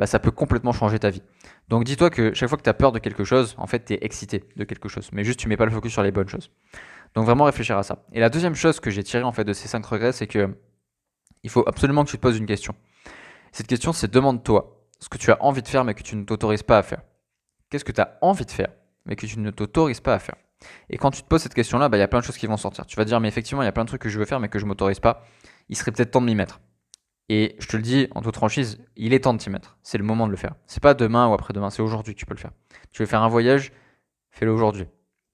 bah, 0.00 0.06
ça 0.06 0.18
peut 0.18 0.30
complètement 0.30 0.72
changer 0.72 0.98
ta 0.98 1.10
vie. 1.10 1.22
Donc 1.68 1.84
dis-toi 1.84 2.10
que 2.10 2.34
chaque 2.34 2.48
fois 2.48 2.58
que 2.58 2.62
tu 2.62 2.70
as 2.70 2.74
peur 2.74 2.90
de 2.90 2.98
quelque 2.98 3.22
chose, 3.22 3.54
en 3.58 3.66
fait, 3.66 3.84
tu 3.84 3.92
es 3.92 3.98
excité 4.00 4.42
de 4.56 4.64
quelque 4.64 4.88
chose, 4.88 5.10
mais 5.12 5.22
juste 5.24 5.38
tu 5.38 5.46
mets 5.46 5.56
pas 5.56 5.66
le 5.66 5.70
focus 5.70 5.92
sur 5.92 6.02
les 6.02 6.10
bonnes 6.10 6.28
choses. 6.28 6.50
Donc 7.14 7.26
vraiment 7.26 7.44
réfléchir 7.44 7.76
à 7.76 7.82
ça. 7.82 8.04
Et 8.12 8.20
la 8.20 8.30
deuxième 8.30 8.54
chose 8.54 8.80
que 8.80 8.90
j'ai 8.90 9.02
tirée 9.02 9.22
en 9.22 9.32
fait 9.32 9.44
de 9.44 9.52
ces 9.52 9.68
cinq 9.68 9.84
regrets, 9.86 10.12
c'est 10.12 10.26
que 10.26 10.56
il 11.42 11.50
faut 11.50 11.64
absolument 11.66 12.04
que 12.04 12.10
tu 12.10 12.16
te 12.16 12.22
poses 12.22 12.38
une 12.38 12.46
question. 12.46 12.74
Cette 13.52 13.66
question, 13.66 13.92
c'est 13.92 14.10
demande-toi 14.10 14.86
ce 15.00 15.08
que 15.08 15.18
tu 15.18 15.30
as 15.32 15.42
envie 15.42 15.62
de 15.62 15.68
faire 15.68 15.84
mais 15.84 15.94
que 15.94 16.02
tu 16.02 16.14
ne 16.16 16.24
t'autorises 16.24 16.62
pas 16.62 16.78
à 16.78 16.82
faire. 16.82 17.02
Qu'est-ce 17.70 17.84
que 17.84 17.92
tu 17.92 18.00
as 18.00 18.18
envie 18.20 18.44
de 18.44 18.50
faire 18.50 18.68
mais 19.06 19.16
que 19.16 19.26
tu 19.26 19.38
ne 19.38 19.50
t'autorises 19.50 20.00
pas 20.00 20.14
à 20.14 20.18
faire? 20.18 20.36
Et 20.90 20.98
quand 20.98 21.10
tu 21.10 21.22
te 21.22 21.26
poses 21.26 21.42
cette 21.42 21.54
question-là, 21.54 21.88
bah, 21.88 21.96
il 21.96 22.00
y 22.00 22.02
a 22.02 22.08
plein 22.08 22.20
de 22.20 22.24
choses 22.24 22.36
qui 22.36 22.46
vont 22.46 22.58
sortir. 22.58 22.84
Tu 22.84 22.96
vas 22.96 23.06
dire, 23.06 23.18
mais 23.18 23.28
effectivement, 23.28 23.62
il 23.62 23.64
y 23.64 23.68
a 23.68 23.72
plein 23.72 23.84
de 23.84 23.88
trucs 23.88 24.02
que 24.02 24.10
je 24.10 24.18
veux 24.18 24.26
faire 24.26 24.38
mais 24.38 24.48
que 24.48 24.58
je 24.58 24.64
ne 24.64 24.68
m'autorise 24.68 25.00
pas. 25.00 25.24
Il 25.68 25.76
serait 25.76 25.90
peut-être 25.90 26.10
temps 26.10 26.20
de 26.20 26.26
m'y 26.26 26.34
mettre. 26.34 26.60
Et 27.30 27.56
je 27.60 27.66
te 27.66 27.76
le 27.76 27.82
dis 27.82 28.08
en 28.14 28.20
toute 28.20 28.36
franchise, 28.36 28.78
il 28.96 29.14
est 29.14 29.20
temps 29.20 29.32
de 29.32 29.38
t'y 29.38 29.50
mettre. 29.50 29.78
C'est 29.82 29.98
le 29.98 30.04
moment 30.04 30.26
de 30.26 30.32
le 30.32 30.36
faire. 30.36 30.54
C'est 30.66 30.82
pas 30.82 30.94
demain 30.94 31.28
ou 31.28 31.32
après-demain, 31.32 31.70
c'est 31.70 31.80
aujourd'hui 31.82 32.14
que 32.14 32.18
tu 32.18 32.26
peux 32.26 32.34
le 32.34 32.40
faire. 32.40 32.50
Tu 32.92 33.02
veux 33.02 33.06
faire 33.06 33.22
un 33.22 33.28
voyage, 33.28 33.72
fais-le 34.30 34.52
aujourd'hui 34.52 34.86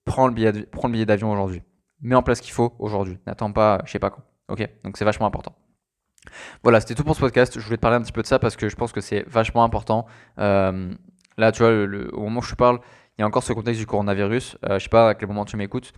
prends 0.07 0.29
le 0.29 0.33
billet, 0.33 1.05
d'avion 1.05 1.31
aujourd'hui. 1.31 1.63
Mets 2.03 2.15
en 2.15 2.23
place 2.23 2.39
ce 2.39 2.43
qu'il 2.43 2.53
faut 2.53 2.75
aujourd'hui. 2.79 3.19
N'attends 3.27 3.53
pas, 3.53 3.81
je 3.85 3.91
sais 3.93 3.99
pas 3.99 4.11
quand. 4.11 4.23
Ok 4.49 4.69
Donc 4.85 4.97
c'est 4.97 5.05
vachement 5.05 5.27
important. 5.27 5.55
Voilà, 6.63 6.81
c'était 6.81 6.95
tout 6.95 7.05
pour 7.05 7.15
ce 7.15 7.21
podcast. 7.21 7.59
Je 7.59 7.65
voulais 7.65 7.77
te 7.77 7.83
parler 7.83 7.97
un 7.97 8.03
petit 8.03 8.13
peu 8.13 8.23
de 8.23 8.27
ça 8.27 8.39
parce 8.39 8.57
que 8.57 8.69
je 8.69 8.77
pense 8.77 8.93
que 8.93 9.01
c'est 9.01 9.23
vachement 9.29 9.65
important. 9.65 10.07
Euh, 10.39 10.93
là, 11.39 11.53
tu 11.53 11.63
vois, 11.63 11.71
au 11.73 12.21
moment 12.21 12.41
où 12.41 12.43
je 12.43 12.51
te 12.51 12.57
parle, 12.57 12.81
il 13.17 13.23
y 13.23 13.25
a 13.25 13.27
encore 13.27 13.43
ce 13.43 13.53
contexte 13.53 13.81
du 13.81 13.87
coronavirus. 13.87 14.59
Euh, 14.65 14.79
je 14.79 14.85
sais 14.85 14.91
pas 14.91 15.11
à 15.11 15.15
quel 15.15 15.29
moment 15.29 15.45
tu 15.45 15.57
m'écoutes, 15.57 15.93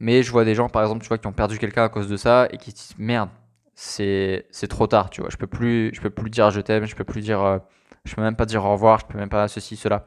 mais 0.00 0.22
je 0.22 0.30
vois 0.30 0.44
des 0.44 0.54
gens, 0.54 0.68
par 0.68 0.82
exemple, 0.82 1.02
tu 1.02 1.08
vois, 1.08 1.18
qui 1.18 1.26
ont 1.26 1.32
perdu 1.32 1.58
quelqu'un 1.58 1.84
à 1.84 1.88
cause 1.88 2.08
de 2.08 2.16
ça 2.16 2.48
et 2.50 2.56
qui 2.56 2.70
se 2.70 2.76
disent 2.76 2.94
merde, 2.98 3.30
c'est 3.74 4.68
trop 4.68 4.86
tard, 4.86 5.10
tu 5.10 5.20
vois. 5.20 5.30
Je 5.30 5.36
peux 5.36 5.46
plus, 5.46 5.90
je 5.94 6.00
peux 6.00 6.10
plus 6.10 6.30
dire 6.30 6.50
je 6.50 6.60
t'aime, 6.60 6.86
je 6.86 6.96
peux 6.96 7.04
plus 7.04 7.20
dire, 7.20 7.42
euh, 7.42 7.58
je 8.04 8.14
peux 8.14 8.22
même 8.22 8.36
pas 8.36 8.46
dire 8.46 8.64
au 8.64 8.72
revoir, 8.72 8.98
je 9.00 9.06
peux 9.06 9.18
même 9.18 9.28
pas 9.28 9.48
ceci, 9.48 9.76
cela. 9.76 10.06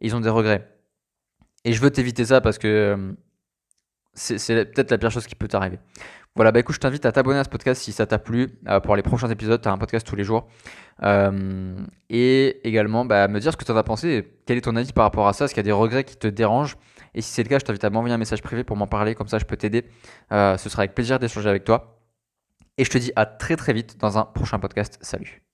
ils 0.00 0.16
ont 0.16 0.20
des 0.20 0.30
regrets. 0.30 0.68
Et 1.64 1.72
je 1.72 1.80
veux 1.80 1.90
t'éviter 1.90 2.24
ça 2.24 2.40
parce 2.40 2.58
que 2.58 2.68
euh, 2.68 3.12
c'est 4.14 4.36
peut-être 4.72 4.90
la 4.90 4.98
pire 4.98 5.10
chose 5.10 5.26
qui 5.26 5.34
peut 5.34 5.48
t'arriver. 5.48 5.78
Voilà, 6.34 6.50
bah 6.50 6.60
écoute, 6.60 6.74
je 6.74 6.80
t'invite 6.80 7.04
à 7.04 7.12
t'abonner 7.12 7.38
à 7.40 7.44
ce 7.44 7.50
podcast 7.50 7.82
si 7.82 7.92
ça 7.92 8.06
t'a 8.06 8.18
plu. 8.18 8.58
Euh, 8.66 8.80
pour 8.80 8.96
les 8.96 9.02
prochains 9.02 9.28
épisodes, 9.28 9.60
tu 9.60 9.68
un 9.68 9.76
podcast 9.76 10.06
tous 10.06 10.16
les 10.16 10.24
jours. 10.24 10.48
Euh, 11.02 11.76
et 12.08 12.66
également, 12.66 13.04
bah, 13.04 13.28
me 13.28 13.38
dire 13.38 13.52
ce 13.52 13.56
que 13.58 13.64
tu 13.64 13.72
en 13.72 13.76
as 13.76 13.82
pensé. 13.82 14.32
Quel 14.46 14.56
est 14.56 14.62
ton 14.62 14.76
avis 14.76 14.92
par 14.92 15.04
rapport 15.04 15.28
à 15.28 15.34
ça 15.34 15.44
Est-ce 15.44 15.52
qu'il 15.52 15.58
y 15.60 15.64
a 15.66 15.70
des 15.70 15.72
regrets 15.72 16.04
qui 16.04 16.16
te 16.16 16.26
dérangent? 16.26 16.76
Et 17.14 17.20
si 17.20 17.30
c'est 17.30 17.42
le 17.42 17.50
cas, 17.50 17.58
je 17.58 17.64
t'invite 17.64 17.84
à 17.84 17.90
m'envoyer 17.90 18.14
un 18.14 18.18
message 18.18 18.40
privé 18.42 18.64
pour 18.64 18.76
m'en 18.76 18.86
parler. 18.86 19.14
Comme 19.14 19.28
ça, 19.28 19.38
je 19.38 19.44
peux 19.44 19.58
t'aider. 19.58 19.84
Euh, 20.32 20.56
ce 20.56 20.70
sera 20.70 20.82
avec 20.82 20.94
plaisir 20.94 21.18
d'échanger 21.18 21.50
avec 21.50 21.64
toi. 21.64 21.98
Et 22.78 22.84
je 22.84 22.90
te 22.90 22.96
dis 22.96 23.12
à 23.14 23.26
très 23.26 23.56
très 23.56 23.74
vite 23.74 23.98
dans 23.98 24.16
un 24.16 24.24
prochain 24.24 24.58
podcast. 24.58 24.98
Salut 25.02 25.42